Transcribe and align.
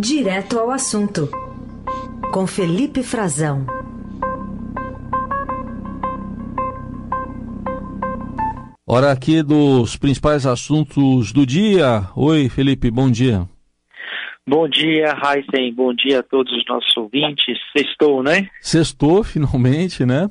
Direto 0.00 0.60
ao 0.60 0.70
assunto, 0.70 1.28
com 2.32 2.46
Felipe 2.46 3.02
Frazão. 3.02 3.66
Hora 8.86 9.10
aqui 9.10 9.42
dos 9.42 9.96
principais 9.96 10.46
assuntos 10.46 11.32
do 11.32 11.44
dia. 11.44 12.08
Oi, 12.14 12.48
Felipe, 12.48 12.92
bom 12.92 13.10
dia. 13.10 13.48
Bom 14.46 14.68
dia, 14.68 15.16
Heisen. 15.20 15.74
Bom 15.74 15.92
dia 15.92 16.20
a 16.20 16.22
todos 16.22 16.52
os 16.52 16.64
nossos 16.68 16.96
ouvintes. 16.96 17.58
Sextou, 17.76 18.22
né? 18.22 18.48
Sextou, 18.60 19.24
finalmente, 19.26 20.06
né? 20.06 20.30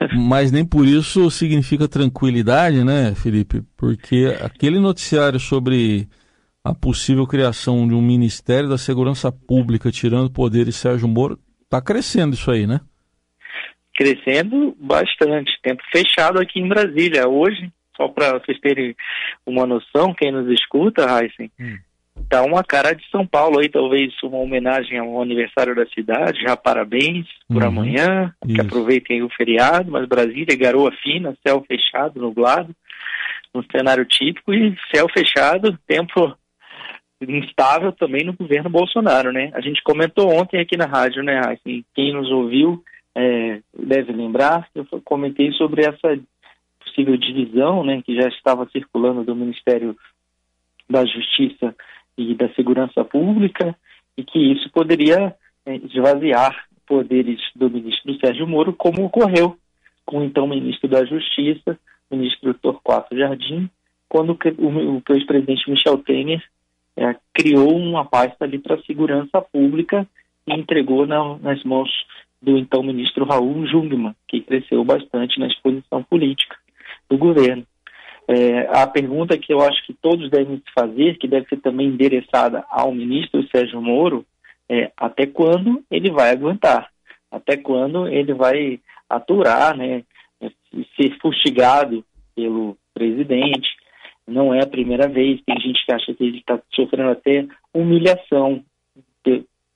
Mas 0.18 0.50
nem 0.50 0.64
por 0.64 0.84
isso 0.84 1.30
significa 1.30 1.86
tranquilidade, 1.86 2.82
né, 2.82 3.14
Felipe? 3.14 3.62
Porque 3.76 4.36
aquele 4.42 4.80
noticiário 4.80 5.38
sobre 5.38 6.08
a 6.66 6.74
possível 6.74 7.26
criação 7.26 7.86
de 7.86 7.94
um 7.94 8.02
Ministério 8.02 8.68
da 8.68 8.76
Segurança 8.76 9.30
Pública 9.30 9.90
tirando 9.90 10.32
poderes 10.32 10.76
Sérgio 10.76 11.06
Moro, 11.06 11.38
está 11.62 11.80
crescendo 11.80 12.34
isso 12.34 12.50
aí, 12.50 12.66
né? 12.66 12.80
Crescendo 13.94 14.76
bastante. 14.80 15.52
Tempo 15.62 15.82
fechado 15.92 16.40
aqui 16.40 16.58
em 16.58 16.68
Brasília. 16.68 17.28
Hoje, 17.28 17.70
só 17.96 18.08
para 18.08 18.38
vocês 18.38 18.58
terem 18.60 18.96
uma 19.46 19.64
noção, 19.64 20.12
quem 20.12 20.32
nos 20.32 20.50
escuta, 20.52 21.02
Heisen, 21.02 21.50
hum 21.58 21.78
tá 22.28 22.42
uma 22.42 22.64
cara 22.64 22.92
de 22.92 23.08
São 23.10 23.26
Paulo 23.26 23.60
aí, 23.60 23.68
talvez 23.68 24.12
uma 24.22 24.38
homenagem 24.38 24.98
ao 24.98 25.22
aniversário 25.22 25.76
da 25.76 25.86
cidade, 25.86 26.40
já 26.40 26.56
parabéns 26.56 27.26
por 27.46 27.62
uhum. 27.62 27.68
amanhã, 27.68 28.34
Isso. 28.44 28.54
que 28.54 28.60
aproveitem 28.60 29.22
o 29.22 29.28
feriado, 29.28 29.90
mas 29.90 30.08
Brasília, 30.08 30.56
garoa 30.56 30.90
fina, 31.02 31.36
céu 31.46 31.64
fechado, 31.68 32.20
nublado, 32.20 32.74
um 33.54 33.62
cenário 33.70 34.04
típico 34.04 34.52
e 34.52 34.76
céu 34.92 35.06
fechado, 35.12 35.78
tempo 35.86 36.36
instável 37.20 37.92
também 37.92 38.24
no 38.24 38.34
governo 38.34 38.68
Bolsonaro, 38.68 39.32
né? 39.32 39.50
A 39.54 39.60
gente 39.60 39.82
comentou 39.82 40.30
ontem 40.30 40.60
aqui 40.60 40.76
na 40.76 40.86
rádio, 40.86 41.22
né, 41.22 41.40
assim, 41.46 41.84
quem 41.94 42.12
nos 42.12 42.30
ouviu 42.30 42.82
é, 43.14 43.60
deve 43.78 44.12
lembrar, 44.12 44.68
eu 44.74 44.84
comentei 45.02 45.50
sobre 45.52 45.82
essa 45.86 46.20
possível 46.80 47.16
divisão, 47.16 47.82
né, 47.82 48.02
que 48.02 48.14
já 48.14 48.28
estava 48.28 48.68
circulando 48.70 49.24
do 49.24 49.34
Ministério 49.34 49.96
da 50.88 51.04
Justiça 51.04 51.74
e 52.16 52.34
da 52.34 52.48
segurança 52.54 53.04
pública 53.04 53.74
e 54.16 54.22
que 54.22 54.38
isso 54.38 54.70
poderia 54.70 55.34
é, 55.64 55.76
esvaziar 55.76 56.66
poderes 56.86 57.40
do 57.54 57.68
ministro 57.68 58.16
Sérgio 58.18 58.46
Moro, 58.46 58.72
como 58.72 59.04
ocorreu 59.04 59.56
com 60.04 60.18
o 60.18 60.24
então 60.24 60.46
ministro 60.46 60.88
da 60.88 61.04
Justiça, 61.04 61.78
ministro 62.10 62.54
Torquato 62.54 63.16
Jardim, 63.16 63.68
quando 64.08 64.38
o, 64.58 64.68
o 64.98 65.02
ex-presidente 65.10 65.68
Michel 65.68 65.98
Temer 65.98 66.42
é, 66.96 67.14
criou 67.34 67.76
uma 67.76 68.04
pasta 68.04 68.44
ali 68.44 68.58
para 68.58 68.80
segurança 68.82 69.40
pública 69.40 70.06
e 70.46 70.54
entregou 70.54 71.06
na, 71.06 71.36
nas 71.38 71.62
mãos 71.64 71.90
do 72.40 72.56
então 72.56 72.82
ministro 72.82 73.24
Raul 73.24 73.66
Jungmann, 73.66 74.14
que 74.28 74.40
cresceu 74.40 74.84
bastante 74.84 75.38
na 75.38 75.46
exposição 75.46 76.02
política 76.02 76.56
do 77.08 77.18
governo. 77.18 77.66
É, 78.28 78.68
a 78.72 78.86
pergunta 78.86 79.38
que 79.38 79.52
eu 79.52 79.60
acho 79.60 79.84
que 79.86 79.94
todos 79.94 80.30
devem 80.30 80.56
se 80.56 80.72
fazer, 80.74 81.16
que 81.18 81.28
deve 81.28 81.46
ser 81.48 81.58
também 81.58 81.88
endereçada 81.88 82.64
ao 82.70 82.92
ministro 82.92 83.46
Sérgio 83.48 83.80
Moro, 83.80 84.24
é 84.68 84.90
até 84.96 85.26
quando 85.26 85.82
ele 85.90 86.10
vai 86.10 86.30
aguentar? 86.30 86.90
Até 87.30 87.56
quando 87.56 88.08
ele 88.08 88.34
vai 88.34 88.80
aturar, 89.08 89.76
né, 89.76 90.02
ser 90.96 91.16
fustigado 91.20 92.04
pelo 92.34 92.76
presidente? 92.92 93.75
Não 94.26 94.52
é 94.52 94.62
a 94.62 94.66
primeira 94.66 95.08
vez, 95.08 95.40
tem 95.42 95.58
gente 95.60 95.84
que 95.84 95.92
acha 95.92 96.12
que 96.12 96.24
ele 96.24 96.38
está 96.38 96.60
sofrendo 96.74 97.10
até 97.10 97.46
humilhação 97.72 98.64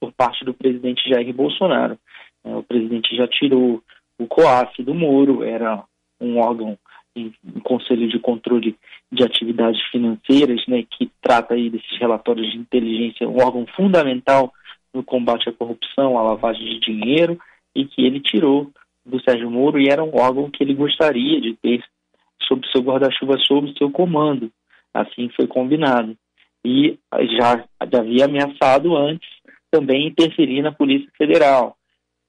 por 0.00 0.12
parte 0.12 0.44
do 0.44 0.54
presidente 0.54 1.08
Jair 1.08 1.32
Bolsonaro. 1.34 1.98
É, 2.42 2.54
o 2.56 2.62
presidente 2.62 3.14
já 3.14 3.28
tirou 3.28 3.82
o 4.18 4.26
COAF 4.26 4.82
do 4.82 4.94
Moro, 4.94 5.44
era 5.44 5.84
um 6.20 6.38
órgão 6.38 6.78
em, 7.14 7.32
Conselho 7.62 8.08
de 8.08 8.18
Controle 8.18 8.76
de 9.12 9.24
Atividades 9.24 9.80
Financeiras, 9.90 10.64
né, 10.66 10.84
que 10.90 11.10
trata 11.20 11.54
aí 11.54 11.68
desses 11.68 11.98
relatórios 11.98 12.50
de 12.50 12.58
inteligência, 12.58 13.28
um 13.28 13.42
órgão 13.42 13.66
fundamental 13.76 14.52
no 14.92 15.02
combate 15.02 15.48
à 15.48 15.52
corrupção, 15.52 16.18
à 16.18 16.22
lavagem 16.22 16.64
de 16.64 16.80
dinheiro, 16.80 17.38
e 17.74 17.84
que 17.84 18.04
ele 18.04 18.20
tirou 18.20 18.70
do 19.04 19.20
Sérgio 19.22 19.50
Moro 19.50 19.78
e 19.78 19.88
era 19.88 20.02
um 20.02 20.16
órgão 20.16 20.50
que 20.50 20.62
ele 20.62 20.74
gostaria 20.74 21.40
de 21.40 21.54
ter 21.54 21.84
sob 22.46 22.66
seu 22.70 22.82
guarda-chuva, 22.82 23.38
sob 23.38 23.72
seu 23.76 23.90
comando. 23.90 24.50
Assim 24.92 25.28
foi 25.36 25.46
combinado. 25.46 26.16
E 26.64 26.98
já, 27.38 27.64
havia 27.80 28.26
ameaçado 28.26 28.96
antes 28.96 29.28
também 29.70 30.08
interferir 30.08 30.62
na 30.62 30.72
Polícia 30.72 31.10
Federal. 31.16 31.76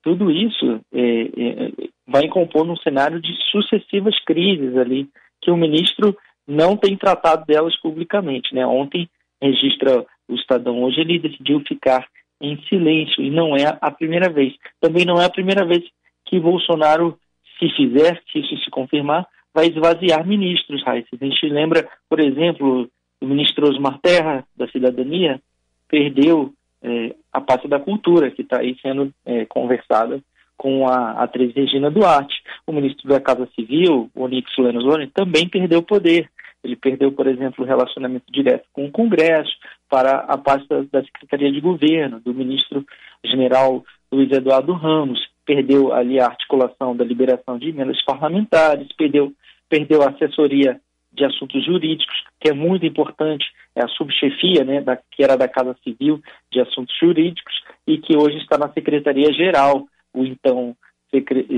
Tudo 0.04 0.32
isso 0.32 0.82
é, 0.94 1.22
é, 1.22 1.72
vai 2.08 2.28
compor 2.28 2.68
um 2.70 2.78
cenário 2.78 3.22
de 3.22 3.34
sucessivas 3.52 4.18
crises 4.26 4.76
ali, 4.78 5.08
que 5.42 5.52
o 5.52 5.58
ministro 5.58 6.16
não 6.48 6.76
tem 6.78 6.96
tratado 6.96 7.46
delas 7.46 7.76
publicamente. 7.80 8.54
Né? 8.54 8.66
Ontem, 8.66 9.10
registra 9.42 10.06
o 10.28 10.36
Estadão 10.36 10.84
hoje, 10.84 11.02
ele 11.02 11.20
decidiu 11.20 11.62
ficar 11.68 12.08
em 12.42 12.60
silêncio, 12.68 13.24
e 13.24 13.30
não 13.30 13.56
é 13.56 13.78
a 13.80 13.92
primeira 13.92 14.30
vez. 14.30 14.54
Também 14.80 15.06
não 15.06 15.22
é 15.22 15.26
a 15.26 15.30
primeira 15.30 15.64
vez 15.66 15.84
que 16.26 16.40
Bolsonaro, 16.40 17.18
se 17.60 17.70
fizer, 17.76 18.20
se 18.32 18.40
isso 18.40 18.58
se 18.64 18.72
confirmar, 18.72 19.28
vai 19.54 19.68
esvaziar 19.68 20.26
ministros, 20.26 20.84
Raíssa. 20.84 21.10
A 21.20 21.26
gente 21.26 21.48
lembra, 21.48 21.88
por 22.10 22.20
exemplo, 22.20 22.90
o 23.20 23.26
ministro 23.26 23.70
Osmar 23.70 24.00
Terra, 24.02 24.46
da 24.56 24.68
Cidadania, 24.68 25.42
perdeu 25.88 26.54
é, 26.82 27.16
a 27.32 27.42
parte 27.42 27.68
da 27.68 27.80
cultura, 27.80 28.32
que 28.32 28.42
está 28.42 28.60
aí 28.60 28.76
sendo 28.82 29.14
é, 29.26 29.46
conversada 29.46 30.22
com 30.58 30.88
a 30.88 31.24
atriz 31.24 31.54
Regina 31.56 31.90
Duarte. 31.90 32.36
O 32.66 32.72
ministro 32.72 33.08
da 33.10 33.20
Casa 33.20 33.48
Civil, 33.56 34.10
Onix 34.16 34.52
Lorenzoni, 34.58 35.08
também 35.08 35.48
perdeu 35.48 35.82
poder. 35.82 36.30
Ele 36.64 36.76
perdeu, 36.76 37.12
por 37.12 37.28
exemplo, 37.28 37.64
o 37.64 37.68
relacionamento 37.68 38.32
direto 38.32 38.66
com 38.72 38.86
o 38.86 38.92
Congresso 38.92 39.52
para 39.90 40.20
a 40.20 40.38
pasta 40.38 40.86
da 40.92 41.04
Secretaria 41.04 41.52
de 41.52 41.60
Governo, 41.60 42.20
do 42.20 42.34
ministro 42.34 42.86
general 43.26 43.84
Luiz 44.12 44.32
Eduardo 44.32 44.74
Ramos, 44.74 45.20
perdeu 45.46 45.92
ali 45.94 46.20
a 46.20 46.28
articulação 46.28 46.96
da 46.96 47.04
liberação 47.04 47.58
de 47.58 47.70
emendas 47.70 48.04
parlamentares, 48.06 48.88
perdeu, 48.96 49.34
perdeu 49.72 50.04
a 50.04 50.10
assessoria 50.10 50.82
de 51.14 51.24
assuntos 51.24 51.64
jurídicos, 51.66 52.16
que 52.42 52.50
é 52.50 52.54
muito 52.54 52.86
importante, 52.86 53.46
é 53.74 53.82
a 53.82 53.88
subchefia, 53.88 54.66
né, 54.66 54.82
da, 54.82 54.98
que 54.98 55.24
era 55.24 55.38
da 55.38 55.48
Casa 55.48 55.76
Civil 55.82 56.22
de 56.52 56.60
Assuntos 56.60 56.94
Jurídicos, 57.00 57.54
e 57.88 57.98
que 57.98 58.18
hoje 58.18 58.38
está 58.38 58.58
na 58.58 58.72
Secretaria-Geral, 58.72 59.88
o 60.14 60.26
então 60.26 60.76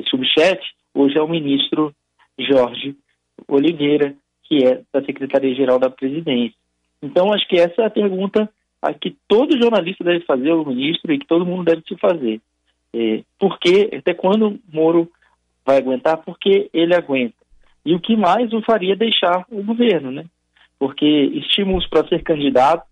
subchefe, 0.09 0.66
hoje 0.94 1.18
é 1.18 1.22
o 1.22 1.28
ministro 1.28 1.94
Jorge 2.38 2.96
Oliveira, 3.47 4.16
que 4.44 4.63
é 4.63 4.81
da 4.91 5.03
Secretaria-Geral 5.03 5.80
da 5.80 5.90
Presidência. 5.90 6.56
Então, 7.01 7.34
acho 7.34 7.47
que 7.47 7.59
essa 7.59 7.81
é 7.81 7.85
a 7.85 7.91
pergunta 7.91 8.50
a 8.81 8.94
que 8.94 9.16
todo 9.28 9.62
jornalista 9.62 10.03
deve 10.03 10.25
fazer 10.25 10.51
ao 10.51 10.66
ministro 10.66 11.12
e 11.12 11.19
que 11.19 11.28
todo 11.28 11.45
mundo 11.45 11.66
deve 11.66 11.81
se 11.88 11.95
fazer. 11.97 12.41
É, 12.94 13.24
por 13.40 13.59
que, 13.59 13.90
até 13.95 14.13
quando 14.13 14.59
Moro 14.72 15.09
vai 15.66 15.78
aguentar? 15.78 16.18
Porque 16.18 16.69
ele 16.74 16.94
aguenta. 16.94 17.43
E 17.85 17.94
o 17.94 17.99
que 17.99 18.16
mais 18.16 18.51
o 18.53 18.61
faria 18.61 18.95
deixar 18.95 19.45
o 19.49 19.63
governo, 19.63 20.11
né? 20.11 20.25
Porque 20.79 21.05
estímulos 21.05 21.88
para 21.88 22.07
ser 22.07 22.23
candidato 22.23 22.85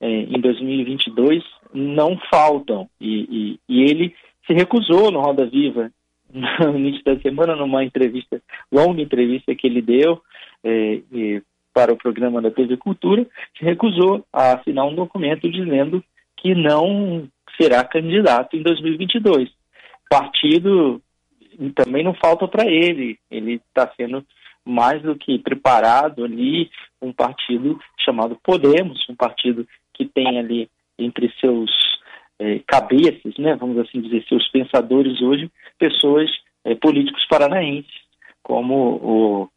é, 0.00 0.08
em 0.08 0.40
2022 0.40 1.42
não 1.72 2.18
faltam. 2.30 2.88
E, 3.00 3.58
e, 3.68 3.74
e, 3.76 3.82
ele 3.82 4.14
se 4.46 4.52
recusou 4.52 5.10
no 5.10 5.20
Roda 5.20 5.46
Viva, 5.46 5.90
no 6.32 6.78
início 6.78 7.04
da 7.04 7.18
semana, 7.20 7.56
numa 7.56 7.84
entrevista, 7.84 8.40
longa 8.70 9.00
entrevista 9.00 9.54
que 9.54 9.66
ele 9.66 9.80
deu 9.80 10.20
é, 10.62 11.00
para 11.72 11.92
o 11.92 11.96
programa 11.96 12.40
da 12.40 12.50
TV 12.50 12.76
Cultura, 12.76 13.26
se 13.58 13.64
recusou 13.64 14.24
a 14.32 14.54
assinar 14.54 14.86
um 14.86 14.94
documento 14.94 15.50
dizendo 15.50 16.02
que 16.36 16.54
não 16.54 17.28
será 17.60 17.84
candidato 17.84 18.56
em 18.56 18.62
2022. 18.62 19.50
Partido 20.08 21.00
também 21.74 22.04
não 22.04 22.14
falta 22.14 22.46
para 22.48 22.66
ele. 22.66 23.18
Ele 23.30 23.54
está 23.54 23.90
sendo 23.96 24.24
mais 24.64 25.02
do 25.02 25.14
que 25.16 25.38
preparado 25.38 26.24
ali 26.24 26.70
um 27.00 27.12
partido 27.12 27.78
chamado 27.98 28.38
Podemos, 28.42 29.04
um 29.08 29.14
partido 29.14 29.66
que 29.92 30.06
tem 30.06 30.38
ali 30.38 30.68
entre 30.98 31.32
seus 31.40 31.70
é, 32.38 32.60
cabeças, 32.66 33.36
né, 33.38 33.54
vamos 33.56 33.78
assim 33.78 34.00
dizer, 34.00 34.24
seus 34.28 34.48
pensadores 34.48 35.20
hoje, 35.20 35.50
pessoas 35.78 36.30
é, 36.64 36.74
políticos 36.74 37.24
paranaenses, 37.28 37.92
como 38.42 38.96
o 38.96 39.48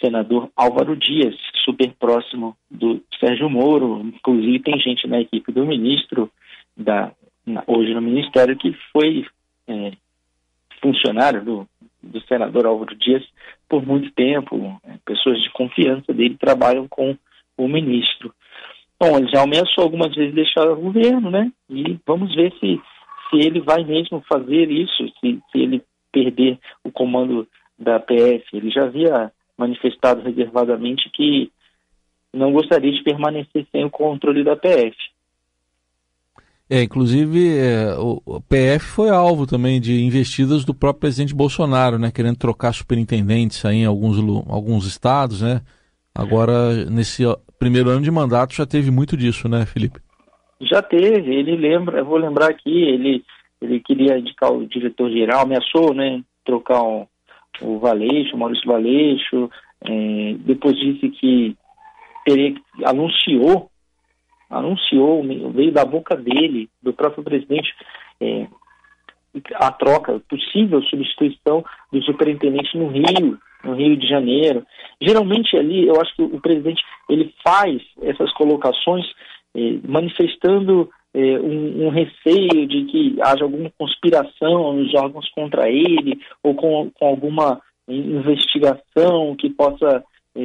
senador 0.00 0.50
Álvaro 0.56 0.96
Dias, 0.96 1.34
super 1.64 1.92
próximo 1.98 2.56
do 2.70 3.02
Sérgio 3.18 3.48
Moro, 3.48 4.00
inclusive 4.00 4.60
tem 4.60 4.78
gente 4.78 5.06
na 5.06 5.20
equipe 5.20 5.52
do 5.52 5.66
ministro, 5.66 6.30
da, 6.76 7.12
na, 7.44 7.64
hoje 7.66 7.94
no 7.94 8.02
Ministério, 8.02 8.56
que 8.56 8.72
foi 8.92 9.26
é, 9.66 9.92
funcionário 10.80 11.44
do, 11.44 11.68
do 12.02 12.20
senador 12.22 12.66
Álvaro 12.66 12.94
Dias 12.96 13.24
por 13.68 13.84
muito 13.86 14.10
tempo, 14.12 14.80
é, 14.84 14.94
pessoas 15.04 15.40
de 15.42 15.50
confiança 15.50 16.12
dele 16.12 16.36
trabalham 16.38 16.88
com 16.88 17.16
o 17.56 17.68
ministro. 17.68 18.32
Bom, 19.00 19.16
ele 19.18 19.28
já 19.28 19.42
ameaçou 19.42 19.84
algumas 19.84 20.14
vezes 20.14 20.34
deixar 20.34 20.68
o 20.68 20.76
governo, 20.76 21.30
né? 21.30 21.52
E 21.70 21.98
vamos 22.06 22.34
ver 22.34 22.52
se, 22.58 22.80
se 23.30 23.36
ele 23.36 23.60
vai 23.60 23.84
mesmo 23.84 24.24
fazer 24.32 24.70
isso, 24.70 25.08
se, 25.20 25.40
se 25.52 25.58
ele 25.58 25.82
perder 26.10 26.58
o 26.82 26.90
comando 26.90 27.46
da 27.78 28.00
PF. 28.00 28.44
Ele 28.52 28.70
já 28.70 28.84
havia 28.84 29.30
manifestado 29.56 30.22
reservadamente 30.22 31.10
que 31.10 31.50
não 32.32 32.52
gostaria 32.52 32.92
de 32.92 33.02
permanecer 33.02 33.66
sem 33.70 33.84
o 33.84 33.90
controle 33.90 34.42
da 34.42 34.56
PF. 34.56 34.96
É, 36.70 36.82
inclusive 36.82 37.56
é, 37.56 37.94
o, 37.98 38.42
PF 38.42 38.84
foi 38.84 39.08
alvo 39.08 39.46
também 39.46 39.80
de 39.80 40.02
investidas 40.02 40.66
do 40.66 40.74
próprio 40.74 41.00
presidente 41.00 41.34
Bolsonaro, 41.34 41.98
né, 41.98 42.10
querendo 42.10 42.36
trocar 42.36 42.74
superintendentes 42.74 43.64
aí 43.64 43.78
em 43.78 43.86
alguns, 43.86 44.18
alguns 44.46 44.86
estados, 44.86 45.40
né? 45.40 45.62
Agora, 46.14 46.84
nesse 46.84 47.22
primeiro 47.58 47.88
ano 47.88 48.02
de 48.02 48.10
mandato 48.10 48.54
já 48.54 48.66
teve 48.66 48.90
muito 48.90 49.16
disso, 49.16 49.48
né, 49.48 49.64
Felipe? 49.64 50.00
Já 50.60 50.82
teve, 50.82 51.34
ele 51.34 51.56
lembra, 51.56 52.00
eu 52.00 52.04
vou 52.04 52.18
lembrar 52.18 52.50
aqui, 52.50 52.82
ele, 52.82 53.24
ele 53.62 53.80
queria 53.80 54.18
indicar 54.18 54.52
o 54.52 54.66
diretor-geral, 54.66 55.42
ameaçou, 55.42 55.94
né, 55.94 56.20
trocar 56.44 56.82
o, 56.82 57.78
Valeixo, 57.78 58.36
Maurício 58.36 58.66
Valeixo, 58.66 59.50
é, 59.84 60.34
depois 60.40 60.76
disse 60.76 61.08
que 61.08 61.56
teria, 62.26 62.54
anunciou 62.84 63.67
anunciou, 64.48 65.22
veio 65.52 65.72
da 65.72 65.84
boca 65.84 66.16
dele, 66.16 66.68
do 66.82 66.92
próprio 66.92 67.22
presidente, 67.22 67.72
é, 68.20 68.46
a 69.54 69.70
troca, 69.70 70.20
possível 70.28 70.82
substituição 70.82 71.64
do 71.92 72.02
superintendente 72.02 72.76
no 72.76 72.88
Rio, 72.88 73.38
no 73.62 73.74
Rio 73.74 73.96
de 73.96 74.08
Janeiro. 74.08 74.64
Geralmente 75.00 75.56
ali, 75.56 75.86
eu 75.86 76.00
acho 76.00 76.14
que 76.16 76.22
o 76.22 76.40
presidente 76.40 76.82
ele 77.08 77.32
faz 77.44 77.80
essas 78.02 78.32
colocações 78.32 79.04
é, 79.54 79.78
manifestando 79.86 80.88
é, 81.14 81.20
um, 81.40 81.86
um, 81.86 81.88
receio 81.90 82.66
de 82.66 82.84
que 82.84 83.16
haja 83.22 83.44
alguma 83.44 83.70
conspiração 83.78 84.72
nos 84.74 84.94
órgãos 84.94 85.28
contra 85.30 85.68
ele 85.68 86.20
ou 86.42 86.54
com, 86.54 86.90
com 86.90 87.06
alguma 87.06 87.60
investigação 87.88 89.34
que 89.36 89.48
possa 89.50 90.04
é, 90.36 90.40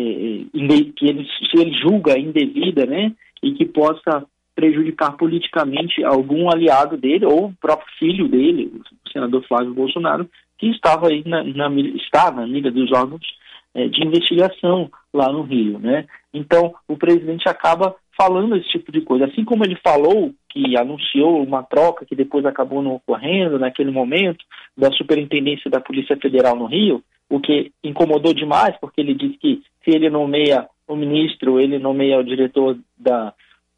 que 0.95 1.05
ele, 1.05 1.27
se 1.51 1.61
ele 1.61 1.73
julga 1.73 2.17
indevida, 2.17 2.85
né, 2.85 3.11
e 3.43 3.53
que 3.53 3.65
possa 3.65 4.25
prejudicar 4.55 5.17
politicamente 5.17 6.03
algum 6.03 6.49
aliado 6.49 6.95
dele 6.97 7.25
ou 7.25 7.47
o 7.47 7.53
próprio 7.59 7.87
filho 7.99 8.27
dele, 8.27 8.71
o 9.05 9.09
senador 9.11 9.43
Flávio 9.47 9.73
Bolsonaro, 9.73 10.29
que 10.57 10.67
estava 10.67 11.09
aí 11.09 11.23
na, 11.25 11.43
na 11.43 11.69
está 11.95 12.31
na 12.31 12.47
mira 12.47 12.71
dos 12.71 12.91
órgãos 12.91 13.25
é, 13.73 13.87
de 13.87 14.05
investigação 14.05 14.89
lá 15.13 15.31
no 15.31 15.41
Rio, 15.41 15.79
né? 15.79 16.05
Então 16.33 16.73
o 16.87 16.95
presidente 16.95 17.49
acaba 17.49 17.95
falando 18.15 18.55
esse 18.55 18.69
tipo 18.69 18.91
de 18.91 19.01
coisa, 19.01 19.25
assim 19.25 19.43
como 19.43 19.65
ele 19.65 19.75
falou 19.83 20.31
que 20.49 20.77
anunciou 20.77 21.43
uma 21.43 21.63
troca 21.63 22.05
que 22.05 22.15
depois 22.15 22.45
acabou 22.45 22.81
não 22.81 22.93
ocorrendo 22.93 23.57
naquele 23.57 23.89
momento 23.89 24.45
da 24.77 24.91
superintendência 24.91 25.69
da 25.69 25.81
Polícia 25.81 26.15
Federal 26.17 26.55
no 26.55 26.67
Rio, 26.67 27.03
o 27.27 27.39
que 27.39 27.71
incomodou 27.83 28.33
demais, 28.33 28.75
porque 28.79 29.01
ele 29.01 29.15
disse 29.15 29.37
que 29.39 29.63
se 29.83 29.89
ele 29.89 30.11
nomeia 30.11 30.67
o 30.93 30.97
ministro, 30.97 31.59
ele 31.59 31.79
nomeia 31.79 32.19
o 32.19 32.23
diretor 32.23 32.77
da 32.97 33.33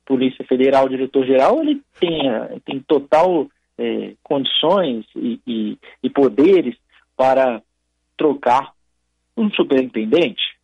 Polícia 0.06 0.46
Federal, 0.46 0.86
o 0.86 0.90
diretor-geral, 0.90 1.62
ele 1.62 1.82
tem, 2.00 2.22
tem 2.64 2.80
total 2.80 3.48
é, 3.78 4.14
condições 4.24 5.06
e, 5.16 5.40
e, 5.48 5.78
e 6.04 6.10
poderes 6.10 6.76
para 7.18 7.62
trocar 8.18 8.72
um 9.36 9.50
superintendente? 9.52 10.56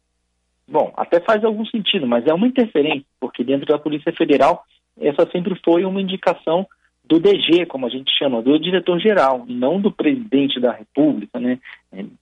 Bom, 0.68 0.94
até 0.96 1.20
faz 1.20 1.44
algum 1.44 1.66
sentido, 1.66 2.08
mas 2.08 2.26
é 2.26 2.34
uma 2.34 2.48
interferência, 2.48 3.06
porque 3.20 3.44
dentro 3.44 3.66
da 3.66 3.78
Polícia 3.78 4.14
Federal, 4.14 4.64
essa 5.00 5.30
sempre 5.32 5.60
foi 5.66 5.84
uma 5.84 6.02
indicação 6.02 6.66
do 7.04 7.20
DG, 7.20 7.66
como 7.66 7.86
a 7.86 7.90
gente 7.90 8.10
chama, 8.18 8.42
do 8.42 8.58
diretor-geral, 8.58 9.46
não 9.48 9.82
do 9.82 9.92
presidente 9.92 10.62
da 10.62 10.72
República, 10.72 11.40
né? 11.40 11.60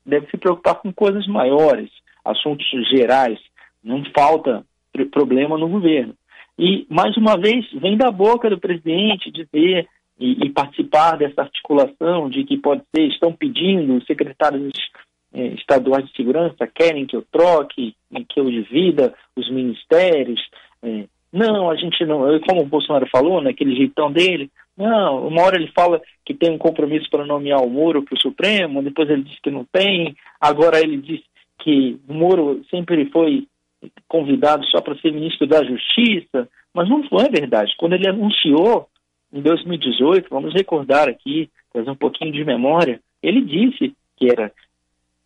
Deve 0.04 0.28
se 0.32 0.38
preocupar 0.38 0.75
com 0.75 0.92
coisas 0.92 1.28
maiores, 1.28 1.92
assuntos 2.25 2.66
gerais, 2.90 3.40
não 3.84 4.04
falta 4.16 4.66
problema 5.12 5.58
no 5.58 5.70
governo. 5.70 6.14
E, 6.58 6.86
mais 6.90 7.16
uma 7.16 7.38
vez, 7.38 7.66
vem 7.74 7.96
da 7.96 8.12
boca 8.12 8.50
do 8.50 8.60
presidente 8.60 9.31
dizer 9.31 9.88
e, 10.20 10.46
e 10.46 10.50
participar 10.50 11.18
dessa 11.18 11.42
articulação 11.42 12.30
de 12.30 12.44
que 12.44 12.58
pode 12.58 12.81
ser, 12.94 13.08
estão 13.08 13.31
pedindo, 13.31 13.96
os 13.96 14.06
secretários 14.06 14.74
eh, 15.34 15.54
estaduais 15.54 16.06
de 16.06 16.16
segurança 16.16 16.68
querem 16.68 17.06
que 17.06 17.16
eu 17.16 17.26
troque, 17.31 17.96
que 18.28 18.40
eu 18.40 18.52
divida 18.52 19.14
os 19.38 19.50
ministérios. 19.50 20.42
Eh, 20.84 21.06
não, 21.32 21.70
a 21.70 21.75
gente 21.75 22.04
não, 22.06 22.40
como 22.42 22.64
o 22.64 22.66
Bolsonaro 22.66 23.08
falou, 23.10 23.42
naquele 23.42 23.75
jeitão 23.75 24.12
dele, 24.12 24.50
não, 24.75 25.28
uma 25.28 25.44
hora 25.44 25.56
ele 25.56 25.72
fala 25.74 26.02
que 26.25 26.34
tem 26.34 26.52
um 26.52 26.58
compromisso 26.58 27.10
para 27.10 27.25
nomear 27.25 27.62
o 27.62 27.70
Moro 27.70 28.04
para 28.04 28.16
o 28.16 28.22
Supremo, 28.22 28.84
depois 28.84 29.10
ele 29.10 29.24
diz 29.24 29.40
que 29.40 29.52
não 29.52 29.66
tem, 29.72 30.16
agora 30.42 30.82
ele 30.82 30.98
diz 30.98 31.22
que 31.60 31.98
o 32.08 32.14
Moro 32.14 32.62
sempre 32.70 33.06
foi 33.12 33.48
convidado 34.08 34.66
só 34.68 34.81
para 34.81 34.98
ser 34.98 35.12
ministro 35.12 35.48
da 35.48 35.64
Justiça, 35.64 36.50
mas 36.74 36.90
não 36.90 37.04
foi 37.08 37.30
verdade. 37.30 37.74
Quando 37.78 37.94
ele 37.94 38.08
anunciou 38.08 38.88
em 39.31 39.42
2018, 39.42 40.30
vamos 40.30 40.54
recordar 40.54 41.08
aqui, 41.08 41.50
trazer 41.72 41.90
um 41.90 41.96
pouquinho 41.96 42.31
de 42.31 42.44
memória, 42.44 43.00
ele 43.22 43.42
disse 43.42 43.96
que 44.18 44.30
era 44.30 44.52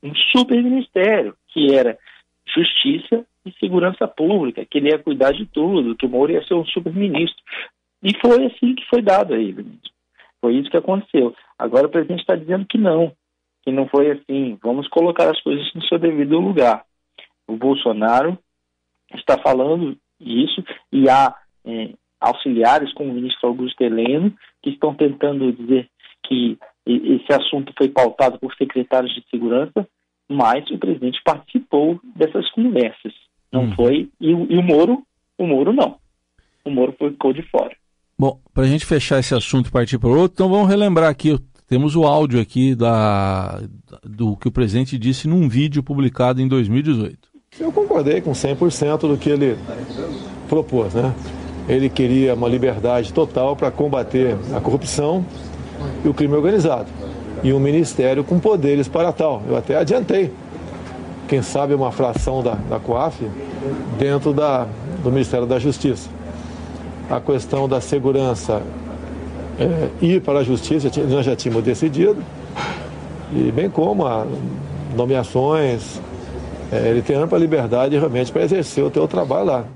um 0.01 0.13
super 0.35 0.61
ministério, 0.61 1.35
que 1.47 1.73
era 1.73 1.97
Justiça 2.45 3.25
e 3.45 3.51
Segurança 3.53 4.07
Pública, 4.07 4.65
que 4.65 4.77
ele 4.77 4.89
ia 4.89 4.99
cuidar 4.99 5.31
de 5.31 5.45
tudo, 5.45 5.95
que 5.95 6.05
o 6.05 6.09
Moro 6.09 6.31
ia 6.31 6.43
ser 6.45 6.53
um 6.53 6.65
super 6.65 6.93
ministro. 6.93 7.41
E 8.01 8.11
foi 8.19 8.45
assim 8.45 8.75
que 8.75 8.85
foi 8.89 9.01
dado 9.01 9.33
a 9.33 9.37
ele. 9.37 9.65
Foi 10.41 10.55
isso 10.55 10.69
que 10.69 10.77
aconteceu. 10.77 11.33
Agora 11.57 11.87
o 11.87 11.89
presidente 11.89 12.19
está 12.19 12.35
dizendo 12.35 12.65
que 12.65 12.77
não, 12.77 13.13
que 13.63 13.71
não 13.71 13.87
foi 13.87 14.11
assim. 14.11 14.57
Vamos 14.61 14.87
colocar 14.89 15.29
as 15.29 15.41
coisas 15.41 15.65
no 15.73 15.81
seu 15.85 15.97
devido 15.97 16.39
lugar. 16.39 16.83
O 17.47 17.55
Bolsonaro 17.55 18.37
está 19.13 19.37
falando 19.39 19.97
isso 20.19 20.63
e 20.91 21.09
há 21.09 21.35
é, 21.65 21.89
auxiliares 22.19 22.93
como 22.93 23.11
o 23.11 23.13
ministro 23.13 23.49
Augusto 23.49 23.81
Heleno 23.81 24.33
que 24.61 24.69
estão 24.69 24.95
tentando 24.95 25.51
dizer 25.51 25.89
que 26.25 26.57
esse 26.85 27.31
assunto 27.33 27.73
foi 27.77 27.89
pautado 27.89 28.39
por 28.39 28.53
secretários 28.55 29.13
de 29.13 29.23
segurança, 29.29 29.87
mas 30.29 30.69
o 30.69 30.77
presidente 30.77 31.19
participou 31.23 31.99
dessas 32.15 32.49
conversas. 32.51 33.13
Não 33.51 33.65
hum. 33.65 33.71
foi 33.75 34.09
e, 34.19 34.29
e, 34.29 34.57
o 34.57 34.63
Moro, 34.63 35.03
o 35.37 35.45
Moro 35.45 35.73
não. 35.73 35.97
O 36.65 36.69
Moro 36.69 36.93
ficou 36.97 37.33
de 37.33 37.41
fora. 37.43 37.75
Bom, 38.17 38.39
para 38.53 38.63
a 38.63 38.67
gente 38.67 38.85
fechar 38.85 39.19
esse 39.19 39.35
assunto 39.35 39.67
e 39.67 39.71
partir 39.71 39.99
para 39.99 40.09
outro, 40.09 40.33
então 40.33 40.49
vamos 40.49 40.69
relembrar 40.69 41.09
aqui. 41.09 41.37
Temos 41.67 41.95
o 41.95 42.03
áudio 42.03 42.39
aqui 42.39 42.75
da, 42.75 43.61
do 44.03 44.37
que 44.37 44.47
o 44.47 44.51
presidente 44.51 44.97
disse 44.97 45.27
num 45.27 45.47
vídeo 45.49 45.83
publicado 45.83 46.41
em 46.41 46.47
2018. 46.47 47.32
Eu 47.59 47.71
concordei 47.71 48.19
com 48.19 48.31
100% 48.31 49.01
do 49.01 49.15
que 49.15 49.29
ele 49.29 49.57
propôs, 50.49 50.93
né? 50.95 51.13
Ele 51.69 51.87
queria 51.87 52.33
uma 52.33 52.49
liberdade 52.49 53.13
total 53.13 53.55
para 53.55 53.69
combater 53.69 54.35
a 54.55 54.59
corrupção 54.59 55.23
e 56.03 56.07
o 56.07 56.13
crime 56.15 56.33
organizado. 56.33 56.87
E 57.43 57.53
um 57.53 57.59
ministério 57.59 58.23
com 58.23 58.39
poderes 58.39 58.87
para 58.87 59.11
tal. 59.11 59.43
Eu 59.47 59.55
até 59.55 59.77
adiantei. 59.77 60.31
Quem 61.27 61.43
sabe 61.43 61.75
uma 61.75 61.91
fração 61.91 62.41
da, 62.41 62.55
da 62.55 62.79
COAF 62.79 63.23
dentro 63.99 64.33
da, 64.33 64.67
do 65.03 65.11
Ministério 65.11 65.45
da 65.45 65.59
Justiça. 65.59 66.09
A 67.07 67.19
questão 67.19 67.69
da 67.69 67.79
segurança 67.79 68.63
é, 69.59 69.89
ir 70.01 70.21
para 70.21 70.39
a 70.39 70.43
Justiça, 70.43 70.89
nós 71.07 71.23
já 71.23 71.35
tínhamos 71.35 71.63
decidido. 71.63 72.17
E 73.31 73.51
bem 73.51 73.69
como 73.69 74.05
nomeações, 74.95 76.01
é, 76.73 76.89
ele 76.89 77.01
tem 77.01 77.15
ampla 77.15 77.37
liberdade 77.37 77.97
realmente 77.97 78.31
para 78.31 78.43
exercer 78.43 78.83
o 78.83 78.91
teu 78.91 79.07
trabalho 79.07 79.45
lá. 79.45 79.67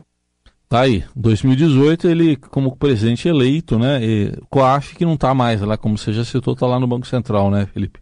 Tá 0.69 0.81
aí, 0.81 1.03
2018 1.15 2.07
ele 2.07 2.35
como 2.35 2.75
presidente 2.75 3.27
eleito, 3.27 3.79
né? 3.79 3.99
E 4.03 4.31
COAF 4.49 4.95
que 4.97 5.05
não 5.05 5.13
está 5.13 5.33
mais 5.33 5.61
lá, 5.61 5.77
como 5.77 5.97
você 5.97 6.11
já 6.11 6.23
citou, 6.23 6.53
está 6.53 6.65
lá 6.65 6.79
no 6.79 6.87
Banco 6.87 7.07
Central, 7.07 7.49
né, 7.49 7.65
Felipe? 7.67 7.99